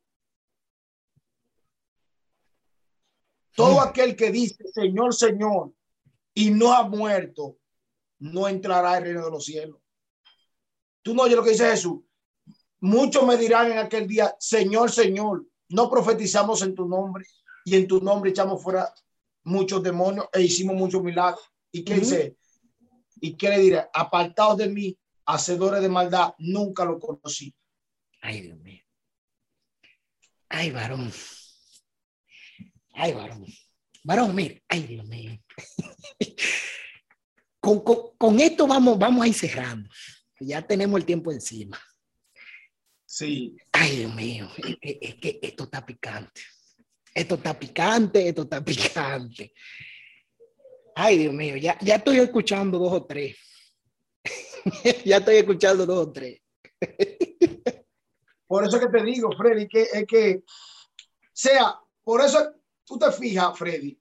Todo 3.55 3.81
aquel 3.81 4.17
que 4.17 4.31
dice, 4.31 4.65
Señor, 4.73 5.15
Señor, 5.15 5.73
y 6.35 6.51
no 6.51 6.73
ha 6.73 6.89
muerto, 6.89 7.59
no 8.19 8.49
entrará 8.49 8.93
al 8.93 9.03
reino 9.03 9.25
de 9.25 9.31
los 9.31 9.45
cielos. 9.45 9.79
Tú 11.03 11.15
no 11.15 11.23
oyes 11.23 11.37
lo 11.37 11.43
que 11.43 11.51
dice 11.51 11.71
Jesús. 11.71 12.01
Muchos 12.81 13.25
me 13.25 13.37
dirán 13.37 13.73
en 13.73 13.79
aquel 13.79 14.07
día, 14.07 14.35
Señor, 14.39 14.91
Señor, 14.91 15.47
no 15.69 15.91
profetizamos 15.91 16.63
en 16.63 16.75
tu 16.75 16.87
nombre 16.87 17.25
y 17.65 17.77
en 17.77 17.87
tu 17.87 18.01
nombre 18.01 18.31
echamos 18.31 18.63
fuera 18.63 18.93
muchos 19.45 19.83
demonios 19.83 20.27
e 20.33 20.43
hicimos 20.43 20.77
muchos 20.77 21.03
milagros. 21.03 21.45
¿Y 21.71 21.85
qué 21.85 21.95
dice? 21.95 22.37
¿Y 23.21 23.37
qué 23.37 23.51
le 23.51 23.59
diré? 23.59 23.89
Apartados 23.93 24.57
de 24.57 24.69
mí, 24.69 24.99
hacedores 25.27 25.83
de 25.83 25.89
maldad, 25.89 26.35
nunca 26.39 26.85
lo 26.85 26.99
conocí. 26.99 27.55
Ay, 28.21 28.43
Dios 28.43 28.59
mío. 28.59 28.83
Ay, 30.49 30.71
varón. 30.71 31.13
Ay, 32.95 33.13
varón. 33.13 33.47
Varón, 34.03 34.35
mira. 34.35 34.61
Ay, 34.69 34.83
Dios 34.83 35.07
mío. 35.07 35.39
con, 37.61 37.81
con, 37.81 38.41
esto 38.41 38.67
vamos, 38.67 38.99
vamos 38.99 39.25
a 39.25 39.29
ir 39.29 39.35
cerrando. 39.35 39.89
Ya 40.41 40.63
tenemos 40.63 40.99
el 40.99 41.07
tiempo 41.07 41.31
encima. 41.31 41.81
Sí. 43.07 43.57
Ay, 43.73 43.97
Dios 43.97 44.15
mío, 44.15 44.49
es, 44.81 45.15
que 45.17 45.39
esto 45.43 45.65
está 45.65 45.85
picante. 45.85 46.43
Esto 47.15 47.35
está 47.35 47.59
picante, 47.59 48.29
esto 48.29 48.43
está 48.43 48.65
picante. 48.65 49.53
Ay, 50.95 51.19
Dios 51.19 51.35
mío, 51.35 51.57
ya, 51.57 51.79
ya 51.81 51.97
estoy 51.97 52.19
escuchando 52.19 52.79
dos 52.79 52.93
o 52.93 53.05
tres. 53.07 53.37
ya 55.05 55.19
estoy 55.19 55.37
escuchando 55.37 55.87
dos 55.87 56.09
o 56.09 56.13
tres. 56.13 56.41
por 58.47 58.65
eso 58.65 58.81
que 58.81 58.89
te 58.89 59.03
digo, 59.03 59.31
Freddy, 59.37 59.69
que 59.69 59.83
es 59.83 60.07
que 60.07 60.43
sea, 61.33 61.79
por 62.03 62.21
eso 62.21 62.55
tú 62.85 62.99
te 62.99 63.11
fijas, 63.13 63.57
Freddy, 63.57 63.99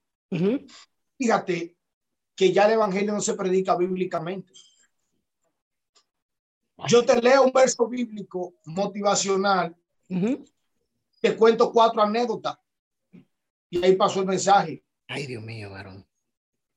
fíjate 1.18 1.76
que 2.36 2.52
ya 2.52 2.66
el 2.66 2.74
evangelio 2.74 3.14
no 3.14 3.22
se 3.22 3.34
predica 3.34 3.76
bíblicamente. 3.76 4.54
Yo 6.88 7.06
te 7.06 7.22
leo 7.22 7.44
un 7.44 7.52
verso 7.52 7.88
bíblico 7.88 8.56
motivacional. 8.66 9.76
Te 11.20 11.36
cuento 11.36 11.72
cuatro 11.72 12.02
anécdotas. 12.02 12.58
Y 13.70 13.84
ahí 13.84 13.96
pasó 13.96 14.22
el 14.22 14.28
mensaje. 14.28 14.84
Ay, 15.08 15.28
Dios 15.28 15.44
mío, 15.44 15.70
varón. 15.72 16.08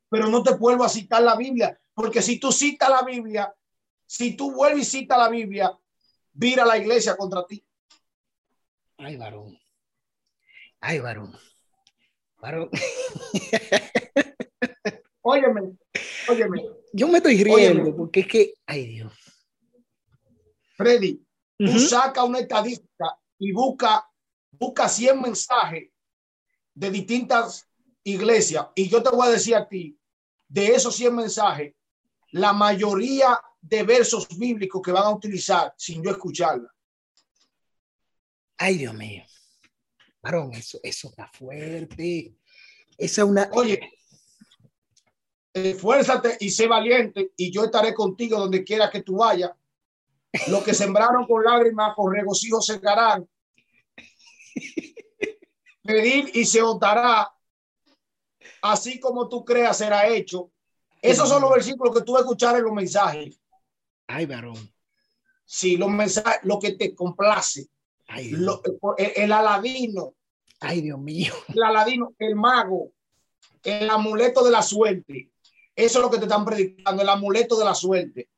Pero 0.09 0.29
no 0.29 0.43
te 0.43 0.55
vuelvo 0.55 0.85
a 0.85 0.89
citar 0.89 1.23
la 1.23 1.37
Biblia, 1.37 1.79
porque 1.95 2.21
si 2.21 2.39
tú 2.39 2.53
citas 2.53 2.91
la 2.91 3.03
Biblia, 3.03 3.55
si 4.13 4.37
tú 4.37 4.53
vuelves 4.53 4.89
y 4.89 4.99
citas 4.99 5.17
la 5.17 5.31
Biblia, 5.31 5.75
vira 6.35 6.67
la 6.67 6.77
iglesia 6.77 7.17
contra 7.17 7.47
ti. 7.47 7.65
Ay, 8.99 9.17
varón. 9.17 9.59
Ay, 10.81 10.99
varón. 10.99 11.35
Varón. 12.37 12.69
óyeme, 15.23 15.79
óyeme. 16.29 16.63
Yo 16.93 17.09
me 17.09 17.19
estoy 17.19 17.43
riendo 17.43 17.97
porque 17.97 18.21
es 18.21 18.27
que, 18.27 18.55
ay 18.67 18.87
Dios. 18.87 19.15
Freddy, 20.77 21.25
tú 21.57 21.79
saca 21.79 22.23
una 22.23 22.41
estadística 22.41 23.19
y 23.39 23.51
busca, 23.51 24.07
busca 24.51 24.91
100 24.91 25.23
mensajes 25.23 25.91
de 26.75 26.91
distintas 26.91 27.67
iglesias. 28.05 28.67
Y 28.75 28.91
yo 28.91 29.03
te 29.03 29.09
voy 29.09 29.29
a 29.29 29.31
decir 29.31 29.57
a 29.57 29.67
ti, 29.67 29.99
de 30.49 30.67
esos 30.67 30.95
100 30.97 31.17
mensajes, 31.17 31.75
la 32.31 32.53
mayoría 32.53 33.41
de 33.63 33.83
versos 33.85 34.29
bíblicos 34.37 34.83
que 34.83 34.93
van 34.93 35.05
a 35.05 35.15
utilizar 35.15 35.73
sin 35.79 36.03
yo 36.03 36.11
escucharla. 36.11 36.69
Ay, 38.59 38.77
Dios 38.77 38.93
mío. 38.93 39.25
Varón, 40.21 40.53
eso, 40.53 40.79
eso 40.83 41.09
está 41.09 41.27
fuerte. 41.29 42.37
Esa 42.99 43.23
es 43.23 43.29
una. 43.29 43.49
Oye, 43.53 43.81
esfuérzate 45.53 46.37
y 46.41 46.51
sé 46.51 46.67
valiente, 46.67 47.33
y 47.37 47.51
yo 47.51 47.65
estaré 47.65 47.95
contigo 47.95 48.39
donde 48.39 48.65
quiera 48.65 48.91
que 48.91 49.03
tú 49.03 49.17
vayas. 49.17 49.53
Lo 50.49 50.63
que 50.63 50.75
sembraron 50.75 51.27
con 51.27 51.45
lágrimas, 51.45 51.95
con 51.95 52.13
regocijo 52.15 52.61
secarán. 52.61 53.29
Pedir 55.83 56.31
y 56.35 56.45
se 56.45 56.63
otará. 56.63 57.33
Así 58.63 58.99
como 58.99 59.29
tú 59.29 59.45
creas 59.45 59.79
será 59.79 60.09
hecho. 60.09 60.51
Esos 61.01 61.29
son 61.29 61.43
los 61.43 61.51
versículos 61.51 61.95
que 61.95 62.03
tú 62.03 62.13
vas 62.13 62.21
a 62.21 62.25
escuchar 62.25 62.57
en 62.57 62.63
los 62.63 62.73
mensajes. 62.73 63.42
Ay, 64.13 64.27
varón. 64.27 64.57
Sí, 65.45 65.77
los 65.77 65.89
mensajes, 65.89 66.41
lo 66.43 66.59
que 66.59 66.73
te 66.73 66.95
complace. 66.95 67.67
Ay, 68.09 68.33
el, 68.99 69.33
aladino. 69.33 70.15
Ay, 70.61 70.83
Dios 70.83 70.99
mío. 70.99 71.33
El 71.49 71.63
aladino, 71.63 72.15
el 72.19 72.37
mago, 72.37 72.93
el 73.65 73.89
amuleto 73.89 74.45
de 74.45 74.51
la 74.51 74.63
suerte. 74.63 75.31
Eso 75.75 75.99
es 75.99 76.03
lo 76.05 76.11
que 76.11 76.19
te 76.19 76.25
están 76.25 76.45
predicando, 76.45 77.03
el 77.03 77.09
amuleto 77.09 77.59
de 77.59 77.65
la 77.65 77.75
suerte. 77.75 78.29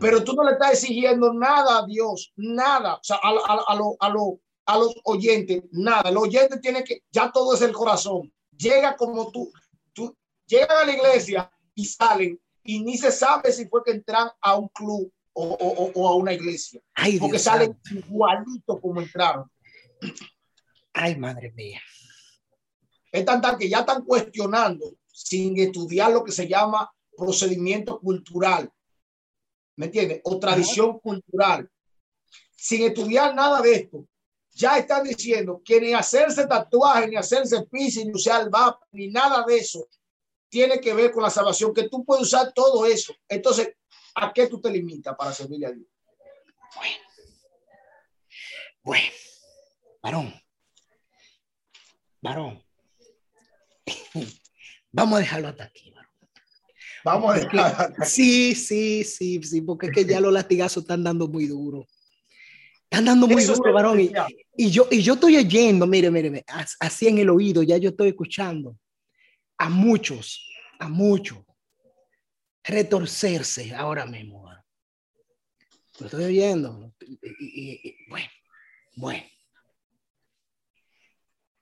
Pero 0.00 0.24
tú 0.24 0.34
no 0.34 0.42
le 0.42 0.52
estás 0.52 0.72
exigiendo 0.72 1.32
nada 1.32 1.78
a 1.78 1.86
Dios, 1.86 2.32
nada, 2.36 2.96
o 2.96 3.04
sea, 3.04 3.16
a, 3.22 3.30
a, 3.30 3.64
a, 3.68 4.08
a 4.66 4.78
los 4.78 4.94
oyentes, 5.04 5.62
nada. 5.70 6.10
El 6.10 6.16
oyente 6.16 6.58
tiene 6.58 6.82
que, 6.82 7.04
ya 7.10 7.30
todo 7.30 7.54
es 7.54 7.62
el 7.62 7.72
corazón. 7.72 8.32
Llega 8.56 8.96
como 8.96 9.30
tú, 9.30 9.52
tú 9.92 10.14
llegan 10.46 10.82
a 10.82 10.84
la 10.84 10.92
iglesia 10.92 11.50
y 11.74 11.84
salen 11.84 12.38
y 12.64 12.82
ni 12.82 12.98
se 12.98 13.12
sabe 13.12 13.52
si 13.52 13.66
fue 13.66 13.82
que 13.84 13.92
entran 13.92 14.28
a 14.40 14.56
un 14.56 14.68
club 14.68 15.12
o, 15.32 15.44
o, 15.44 15.92
o 15.94 16.08
a 16.08 16.16
una 16.16 16.32
iglesia. 16.32 16.80
porque 17.20 17.38
salen 17.38 17.78
igualito 17.90 18.80
como 18.80 19.00
entraron. 19.00 19.50
Ay, 20.92 21.16
madre 21.16 21.52
mía. 21.52 21.80
Es 23.12 23.24
tan, 23.24 23.40
tan 23.40 23.58
que 23.58 23.68
ya 23.68 23.80
están 23.80 24.04
cuestionando 24.04 24.96
sin 25.06 25.58
estudiar 25.58 26.10
lo 26.10 26.24
que 26.24 26.32
se 26.32 26.48
llama 26.48 26.90
procedimiento 27.16 28.00
cultural 28.00 28.72
¿me 29.76 29.86
entiendes? 29.86 30.20
O 30.24 30.38
tradición 30.38 30.98
cultural. 30.98 31.68
sin 32.56 32.82
estudiar 32.82 33.34
nada 33.34 33.60
de 33.60 33.74
esto, 33.74 34.06
ya 34.52 34.78
están 34.78 35.04
diciendo 35.04 35.60
que 35.62 35.80
ni 35.80 35.92
hacerse 35.92 36.46
tatuaje, 36.46 37.08
ni 37.08 37.16
hacerse 37.16 37.62
piercing, 37.70 38.06
ni 38.06 38.12
usar 38.14 38.48
VAP, 38.48 38.80
ni 38.92 39.08
nada 39.08 39.44
de 39.46 39.58
eso 39.58 39.86
tiene 40.54 40.80
que 40.80 40.94
ver 40.94 41.10
con 41.10 41.24
la 41.24 41.30
salvación, 41.30 41.74
que 41.74 41.88
tú 41.88 42.04
puedes 42.04 42.26
usar 42.26 42.52
todo 42.52 42.86
eso. 42.86 43.12
Entonces, 43.28 43.74
¿a 44.14 44.32
qué 44.32 44.46
tú 44.46 44.60
te 44.60 44.70
limitas 44.70 45.16
para 45.16 45.32
servirle 45.32 45.66
a 45.66 45.72
Dios? 45.72 45.88
Bueno, 46.76 47.04
bueno, 48.84 49.12
varón, 50.00 50.34
varón, 52.22 52.64
vamos 54.92 55.16
a 55.16 55.20
dejarlo 55.22 55.48
hasta 55.48 55.64
aquí, 55.64 55.90
varón. 55.90 56.12
Vamos 57.04 57.34
a 57.34 57.40
dejarlo 57.40 58.04
Sí, 58.04 58.54
sí, 58.54 59.02
sí, 59.02 59.42
sí, 59.42 59.60
porque 59.60 59.86
es 59.86 59.92
que 59.92 60.04
ya 60.04 60.20
los 60.20 60.32
latigazos 60.32 60.84
están 60.84 61.02
dando 61.02 61.26
muy 61.26 61.48
duro. 61.48 61.84
Están 62.84 63.06
dando 63.06 63.26
muy 63.26 63.42
duro, 63.42 63.72
varón. 63.72 63.98
Y, 64.56 64.70
yo, 64.70 64.86
y 64.88 65.02
yo 65.02 65.14
estoy 65.14 65.36
oyendo, 65.36 65.84
mire, 65.84 66.12
mire, 66.12 66.44
así 66.78 67.08
en 67.08 67.18
el 67.18 67.30
oído, 67.30 67.64
ya 67.64 67.76
yo 67.76 67.88
estoy 67.88 68.10
escuchando 68.10 68.78
a 69.58 69.68
muchos, 69.68 70.50
a 70.78 70.88
muchos, 70.88 71.38
retorcerse 72.62 73.74
ahora 73.74 74.06
mismo. 74.06 74.44
Lo 76.00 76.06
estoy 76.06 76.24
oyendo. 76.24 76.92
Y, 77.00 78.08
bueno, 78.08 78.28
bueno. 78.96 79.24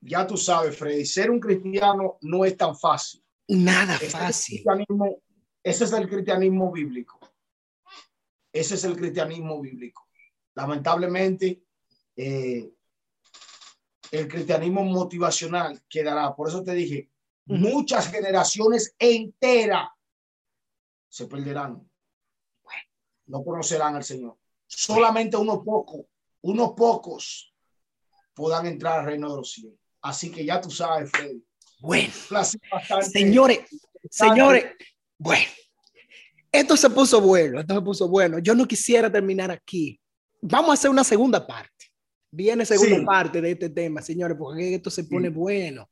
Ya 0.01 0.27
tú 0.27 0.35
sabes, 0.37 0.77
Freddy, 0.77 1.05
ser 1.05 1.29
un 1.29 1.39
cristiano 1.39 2.17
no 2.21 2.43
es 2.43 2.57
tan 2.57 2.77
fácil. 2.77 3.23
Nada 3.47 3.97
fácil. 3.99 4.63
ese 5.63 5.83
es 5.83 5.93
el 5.93 6.09
cristianismo 6.09 6.71
bíblico. 6.71 7.19
Ese 8.51 8.75
es 8.75 8.83
el 8.83 8.95
cristianismo 8.95 9.61
bíblico. 9.61 10.09
Lamentablemente, 10.55 11.63
eh, 12.15 12.71
el 14.11 14.27
cristianismo 14.27 14.83
motivacional 14.83 15.81
quedará. 15.89 16.35
Por 16.35 16.49
eso 16.49 16.63
te 16.63 16.73
dije, 16.73 17.12
muchas 17.45 18.09
generaciones 18.09 18.95
enteras 18.99 19.89
se 21.09 21.27
perderán. 21.27 21.87
No 23.25 23.43
conocerán 23.43 23.95
al 23.95 24.03
Señor. 24.03 24.37
Solamente 24.67 25.37
unos 25.37 25.63
pocos, 25.63 26.05
unos 26.41 26.71
pocos 26.71 27.53
podrán 28.33 28.65
entrar 28.65 28.99
al 28.99 29.05
reino 29.05 29.29
de 29.29 29.37
los 29.37 29.51
cielos. 29.51 29.79
Así 30.01 30.29
que 30.31 30.45
ya 30.45 30.59
tú 30.59 30.69
sabes, 30.69 31.09
Freddy. 31.11 31.43
Bueno, 31.79 32.13
señores, 33.01 33.59
señores, 34.09 34.65
bueno, 35.17 35.51
esto 36.51 36.77
se 36.77 36.89
puso 36.89 37.21
bueno, 37.21 37.59
esto 37.59 37.75
se 37.75 37.81
puso 37.81 38.07
bueno. 38.07 38.39
Yo 38.39 38.55
no 38.55 38.67
quisiera 38.67 39.11
terminar 39.11 39.51
aquí. 39.51 39.99
Vamos 40.41 40.71
a 40.71 40.73
hacer 40.73 40.89
una 40.89 41.03
segunda 41.03 41.45
parte. 41.45 41.69
Viene 42.31 42.65
segunda 42.65 43.05
parte 43.05 43.41
de 43.41 43.51
este 43.51 43.69
tema, 43.69 44.01
señores, 44.01 44.35
porque 44.37 44.75
esto 44.75 44.89
se 44.89 45.03
pone 45.03 45.29
bueno. 45.29 45.89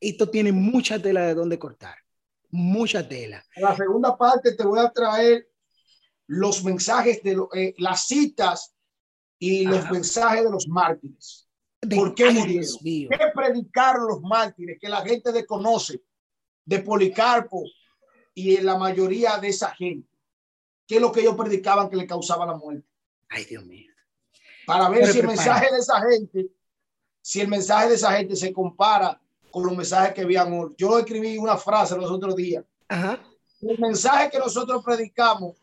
Esto 0.00 0.28
tiene 0.28 0.52
mucha 0.52 1.00
tela 1.00 1.26
de 1.26 1.34
donde 1.34 1.58
cortar. 1.58 1.96
Mucha 2.50 3.06
tela. 3.06 3.44
En 3.56 3.64
la 3.64 3.76
segunda 3.76 4.16
parte 4.16 4.54
te 4.54 4.64
voy 4.64 4.78
a 4.78 4.90
traer 4.90 5.48
los 6.26 6.64
mensajes 6.64 7.22
de 7.22 7.36
eh, 7.54 7.74
las 7.78 8.06
citas 8.06 8.74
y 9.38 9.64
los 9.64 9.90
mensajes 9.90 10.44
de 10.44 10.50
los 10.50 10.68
mártires. 10.68 11.48
¿Por 11.80 12.14
qué 12.14 12.30
murieron? 12.30 12.78
¿Qué 12.82 13.08
predicaron 13.34 14.06
los 14.06 14.22
mártires 14.22 14.78
que 14.80 14.88
la 14.88 15.02
gente 15.02 15.32
desconoce 15.32 16.02
de 16.64 16.78
Policarpo 16.80 17.62
y 18.32 18.56
en 18.56 18.66
la 18.66 18.78
mayoría 18.78 19.36
de 19.38 19.48
esa 19.48 19.74
gente? 19.74 20.08
¿Qué 20.86 20.96
es 20.96 21.00
lo 21.00 21.12
que 21.12 21.20
ellos 21.20 21.36
predicaban 21.36 21.90
que 21.90 21.96
le 21.96 22.06
causaba 22.06 22.46
la 22.46 22.56
muerte? 22.56 22.88
Ay, 23.28 23.44
Dios 23.44 23.64
mío. 23.64 23.92
Para 24.66 24.88
ver 24.88 25.06
si 25.06 25.18
el 25.18 25.26
mensaje 25.26 25.70
de 25.72 25.78
esa 25.78 26.00
gente, 26.08 26.50
si 27.20 27.40
el 27.40 27.48
mensaje 27.48 27.88
de 27.88 27.94
esa 27.96 28.12
gente 28.12 28.36
se 28.36 28.52
compara 28.52 29.20
con 29.54 29.64
los 29.64 29.76
mensajes 29.76 30.12
que 30.14 30.22
habían. 30.22 30.74
Yo 30.76 30.98
escribí 30.98 31.38
una 31.38 31.56
frase 31.56 31.96
los 31.96 32.10
otros 32.10 32.34
días. 32.34 32.64
El 33.60 33.78
mensaje 33.78 34.28
que 34.28 34.40
nosotros 34.40 34.82
predicamos 34.84 35.56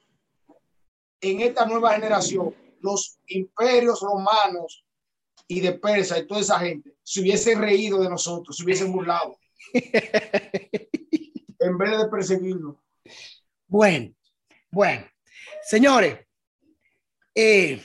en 1.20 1.42
esta 1.42 1.66
nueva 1.66 1.94
generación, 1.94 2.56
los 2.80 3.20
imperios 3.28 4.00
romanos 4.00 4.86
y 5.46 5.60
de 5.60 5.74
Persa 5.74 6.18
y 6.18 6.26
toda 6.26 6.40
esa 6.40 6.58
gente 6.60 6.96
se 7.04 7.20
hubiesen 7.20 7.60
reído 7.60 8.02
de 8.02 8.10
nosotros, 8.10 8.56
se 8.56 8.64
hubiesen 8.64 8.94
burlado. 8.94 9.38
en 9.74 9.82
vez 11.78 11.98
de 11.98 12.08
perseguirnos. 12.10 12.78
Bueno, 13.68 14.16
bueno, 14.72 15.06
señores, 15.64 16.18
eh, 17.36 17.84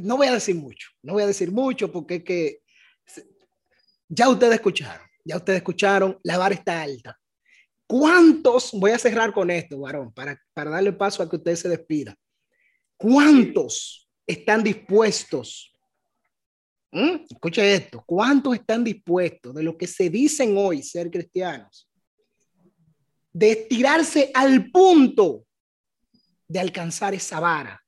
no 0.00 0.16
voy 0.16 0.28
a 0.28 0.32
decir 0.32 0.54
mucho, 0.54 0.88
no 1.02 1.12
voy 1.12 1.24
a 1.24 1.26
decir 1.26 1.52
mucho 1.52 1.92
porque 1.92 2.14
es 2.16 2.24
que 2.24 2.63
ya 4.08 4.28
ustedes 4.28 4.54
escucharon, 4.54 5.06
ya 5.24 5.36
ustedes 5.36 5.58
escucharon, 5.58 6.18
la 6.22 6.38
vara 6.38 6.54
está 6.54 6.82
alta. 6.82 7.18
¿Cuántos, 7.86 8.72
voy 8.72 8.92
a 8.92 8.98
cerrar 8.98 9.32
con 9.32 9.50
esto, 9.50 9.78
varón, 9.78 10.12
para, 10.12 10.40
para 10.54 10.70
darle 10.70 10.92
paso 10.92 11.22
a 11.22 11.28
que 11.28 11.36
usted 11.36 11.54
se 11.54 11.68
despida? 11.68 12.16
¿Cuántos 12.96 14.08
están 14.26 14.62
dispuestos? 14.62 15.72
¿Mm? 16.90 17.26
Esto, 17.56 18.02
¿cuántos 18.06 18.54
están 18.54 18.84
dispuestos 18.84 19.54
de 19.54 19.62
lo 19.62 19.76
que 19.76 19.86
se 19.86 20.08
dicen 20.08 20.56
hoy 20.56 20.82
ser 20.82 21.10
cristianos? 21.10 21.90
De 23.32 23.50
estirarse 23.50 24.30
al 24.32 24.70
punto 24.70 25.44
de 26.46 26.60
alcanzar 26.60 27.14
esa 27.14 27.40
vara 27.40 27.80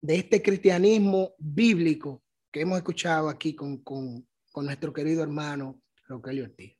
de 0.00 0.16
este 0.16 0.40
cristianismo 0.40 1.34
bíblico 1.38 2.22
que 2.56 2.62
hemos 2.62 2.78
escuchado 2.78 3.28
aquí 3.28 3.54
con, 3.54 3.76
con, 3.82 4.26
con 4.50 4.64
nuestro 4.64 4.90
querido 4.90 5.22
hermano 5.22 5.78
Rogelio 6.08 6.44
Ortiz? 6.44 6.74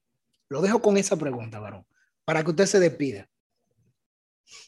Lo 0.48 0.62
dejo 0.62 0.80
con 0.80 0.96
esa 0.96 1.18
pregunta, 1.18 1.60
varón, 1.60 1.86
para 2.24 2.42
que 2.42 2.48
usted 2.48 2.64
se 2.64 2.80
despida. 2.80 3.28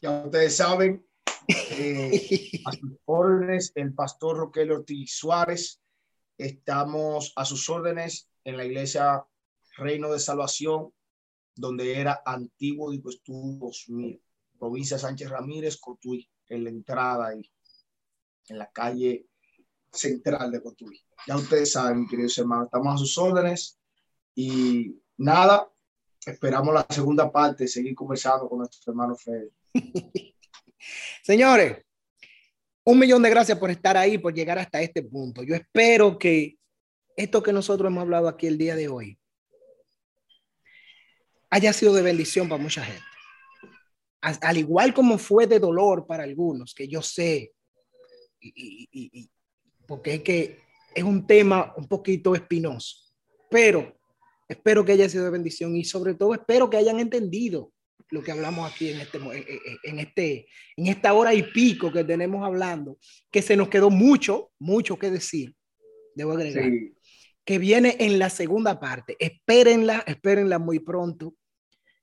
Ya 0.03 0.23
ustedes 0.27 0.55
saben, 0.55 1.03
eh, 1.49 2.61
a 2.67 2.73
sus 2.73 2.99
órdenes, 3.07 3.73
el 3.75 3.95
pastor 3.95 4.37
Rogelio 4.37 4.81
Ortiz 4.81 5.15
Suárez. 5.17 5.81
Estamos 6.37 7.33
a 7.37 7.47
sus 7.47 7.71
órdenes 7.71 8.29
en 8.45 8.59
la 8.59 8.67
iglesia 8.67 9.25
Reino 9.79 10.13
de 10.13 10.21
Salvación, 10.21 10.93
donde 11.55 11.99
era 11.99 12.21
antiguo 12.27 12.93
y 12.93 12.99
pues 12.99 13.23
2000, 13.25 14.23
provincia 14.59 14.99
Sánchez 14.99 15.31
Ramírez, 15.31 15.79
Cotuí, 15.79 16.29
en 16.51 16.65
la 16.65 16.69
entrada 16.69 17.29
ahí, 17.29 17.51
en 18.49 18.59
la 18.59 18.71
calle 18.71 19.28
central 19.93 20.51
de 20.51 20.63
Cotuí. 20.63 21.01
Ya 21.27 21.37
ustedes 21.37 21.73
saben, 21.73 22.07
queridos 22.07 22.37
hermanos, 22.39 22.67
estamos 22.67 22.95
a 22.95 22.99
sus 22.99 23.19
órdenes 23.19 23.79
y 24.35 24.97
nada, 25.17 25.71
esperamos 26.25 26.75
la 26.75 26.87
segunda 26.89 27.31
parte, 27.31 27.67
seguir 27.67 27.95
conversando 27.95 28.49
con 28.49 28.59
nuestro 28.59 28.93
hermano 28.93 29.17
Fede. 29.17 29.51
Señores, 31.23 31.85
un 32.85 32.99
millón 32.99 33.23
de 33.23 33.31
gracias 33.31 33.59
por 33.59 33.71
estar 33.71 33.97
ahí, 33.97 34.19
por 34.19 34.33
llegar 34.33 34.59
hasta 34.59 34.81
este 34.81 35.03
punto. 35.03 35.43
Yo 35.43 35.55
espero 35.55 36.19
que 36.19 36.57
esto 37.17 37.43
que 37.43 37.53
nosotros 37.53 37.91
hemos 37.91 38.03
hablado 38.03 38.29
aquí 38.29 38.47
el 38.47 38.57
día 38.59 38.77
de 38.77 38.89
hoy 38.89 39.19
haya 41.51 41.73
sido 41.73 41.93
de 41.95 42.03
bendición 42.03 42.49
para 42.49 42.63
mucha 42.63 42.85
gente. 42.85 43.03
Al 44.21 44.57
igual 44.57 44.95
como 44.95 45.19
fue 45.19 45.47
de 45.47 45.59
dolor 45.59 46.07
para 46.07 46.25
algunos, 46.25 46.75
que 46.75 46.89
yo 46.89 47.03
sé, 47.03 47.53
y, 48.41 49.31
porque 49.89 50.15
es 50.15 50.23
que 50.23 50.61
es 50.95 51.03
un 51.03 51.27
tema 51.27 51.75
un 51.77 51.89
poquito 51.89 52.35
espinoso, 52.35 52.97
pero 53.51 53.99
espero 54.47 54.85
que 54.85 54.93
haya 54.93 55.09
sido 55.09 55.25
de 55.25 55.31
bendición 55.31 55.75
y 55.75 55.85
sobre 55.85 56.15
todo 56.15 56.35
espero 56.35 56.69
que 56.71 56.77
hayan 56.77 57.01
entendido 57.01 57.73
lo 58.11 58.23
que 58.23 58.33
hablamos 58.33 58.71
aquí 58.71 58.91
en 58.91 59.01
este, 59.01 59.19
en 59.85 59.99
este, 59.99 60.47
en 60.77 60.87
esta 60.87 61.13
hora 61.13 61.35
y 61.35 61.43
pico 61.43 61.93
que 61.93 62.05
tenemos 62.05 62.45
hablando, 62.45 62.99
que 63.31 63.43
se 63.43 63.57
nos 63.57 63.69
quedó 63.69 63.91
mucho, 63.91 64.51
mucho 64.59 64.99
que 64.99 65.11
decir, 65.11 65.55
debo 66.15 66.33
agregar, 66.33 66.71
que 67.45 67.59
viene 67.59 67.97
en 67.99 68.19
la 68.19 68.31
segunda 68.31 68.79
parte. 68.81 69.17
Espérenla, 69.19 70.05
espérenla 70.07 70.59
muy 70.59 70.81
pronto. 70.81 71.35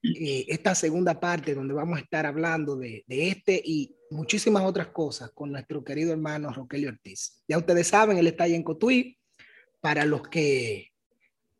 Eh, 0.04 0.46
esta 0.50 0.76
segunda 0.76 1.20
parte 1.20 1.56
donde 1.56 1.74
vamos 1.74 1.98
a 1.98 2.02
estar 2.02 2.28
hablando 2.28 2.76
de, 2.76 3.04
de, 3.08 3.30
este 3.30 3.60
y 3.66 3.96
muchísimas 4.16 4.64
otras 4.64 4.88
cosas 4.88 5.32
con 5.32 5.52
nuestro 5.52 5.84
querido 5.84 6.12
hermano 6.12 6.52
Rogelio 6.52 6.90
Ortiz. 6.90 7.44
Ya 7.48 7.58
ustedes 7.58 7.88
saben, 7.88 8.18
él 8.18 8.28
está 8.28 8.46
ahí 8.46 8.56
en 8.56 8.64
Cotuí. 8.64 9.18
Para 9.82 10.04
los 10.06 10.28
que 10.28 10.92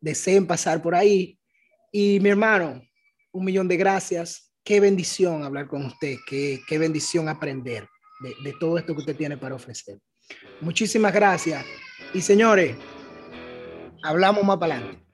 deseen 0.00 0.46
pasar 0.46 0.82
por 0.82 0.94
ahí. 0.94 1.38
Y 1.92 2.18
mi 2.20 2.30
hermano, 2.30 2.82
un 3.32 3.44
millón 3.44 3.68
de 3.68 3.76
gracias. 3.76 4.52
Qué 4.64 4.80
bendición 4.80 5.44
hablar 5.44 5.68
con 5.68 5.86
usted, 5.86 6.16
qué, 6.26 6.60
qué 6.66 6.78
bendición 6.78 7.28
aprender 7.28 7.88
de, 8.20 8.34
de 8.42 8.52
todo 8.58 8.78
esto 8.78 8.94
que 8.94 9.00
usted 9.00 9.16
tiene 9.16 9.36
para 9.36 9.54
ofrecer. 9.54 10.00
Muchísimas 10.60 11.12
gracias. 11.12 11.64
Y 12.12 12.20
señores, 12.20 12.76
hablamos 14.02 14.42
más 14.42 14.56
para 14.56 14.76
adelante. 14.76 15.05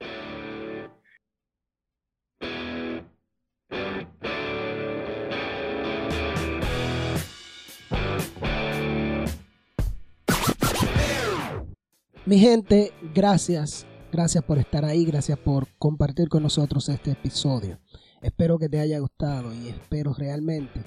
Mi 12.25 12.39
gente, 12.39 12.93
gracias. 13.13 13.85
Gracias 14.09 14.41
por 14.45 14.57
estar 14.57 14.85
ahí, 14.85 15.03
gracias 15.03 15.37
por 15.37 15.67
compartir 15.77 16.29
con 16.29 16.41
nosotros 16.41 16.87
este 16.87 17.11
episodio. 17.11 17.79
Espero 18.21 18.57
que 18.57 18.69
te 18.69 18.79
haya 18.79 18.99
gustado 18.99 19.53
y 19.53 19.67
espero 19.67 20.13
realmente 20.13 20.83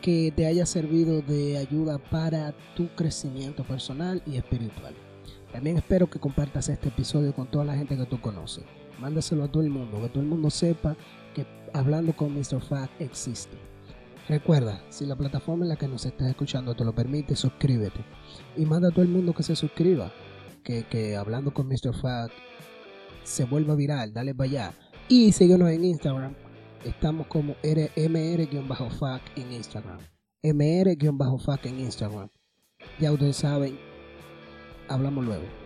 que 0.00 0.32
te 0.34 0.44
haya 0.44 0.66
servido 0.66 1.22
de 1.22 1.56
ayuda 1.56 1.98
para 1.98 2.52
tu 2.74 2.88
crecimiento 2.96 3.62
personal 3.62 4.24
y 4.26 4.36
espiritual. 4.36 4.92
También 5.52 5.76
espero 5.76 6.10
que 6.10 6.18
compartas 6.18 6.68
este 6.68 6.88
episodio 6.88 7.32
con 7.32 7.48
toda 7.48 7.64
la 7.64 7.76
gente 7.76 7.96
que 7.96 8.06
tú 8.06 8.20
conoces. 8.20 8.64
Mándaselo 8.98 9.44
a 9.44 9.52
todo 9.52 9.62
el 9.62 9.70
mundo, 9.70 10.02
que 10.02 10.08
todo 10.08 10.22
el 10.22 10.28
mundo 10.28 10.50
sepa 10.50 10.96
que 11.32 11.46
hablando 11.72 12.16
con 12.16 12.34
Mr. 12.34 12.60
Fact 12.60 13.00
existe. 13.00 13.56
Recuerda, 14.28 14.82
si 14.88 15.06
la 15.06 15.14
plataforma 15.14 15.64
en 15.64 15.68
la 15.68 15.76
que 15.76 15.86
nos 15.86 16.06
estás 16.06 16.28
escuchando 16.28 16.74
te 16.74 16.84
lo 16.84 16.92
permite, 16.92 17.36
suscríbete. 17.36 18.04
Y 18.56 18.64
manda 18.64 18.88
a 18.88 18.90
todo 18.90 19.02
el 19.02 19.10
mundo 19.10 19.32
que 19.32 19.44
se 19.44 19.54
suscriba. 19.54 20.12
Que, 20.62 20.84
que 20.84 21.16
hablando 21.16 21.52
con 21.52 21.68
Mr. 21.68 21.94
Fact 21.94 22.34
se 23.24 23.44
vuelva 23.44 23.74
viral. 23.74 24.12
Dale 24.12 24.34
para 24.34 24.50
allá. 24.50 24.72
Y 25.08 25.32
síguenos 25.32 25.68
en 25.70 25.84
Instagram 25.84 26.34
Estamos 26.84 27.28
como 27.28 27.54
mr-fac 27.62 29.22
en 29.36 29.52
Instagram. 29.52 29.98
mr-fac 30.42 31.66
en 31.66 31.78
Instagram. 31.80 32.28
Ya 32.98 33.12
ustedes 33.12 33.36
saben. 33.36 33.78
Hablamos 34.88 35.24
luego. 35.24 35.61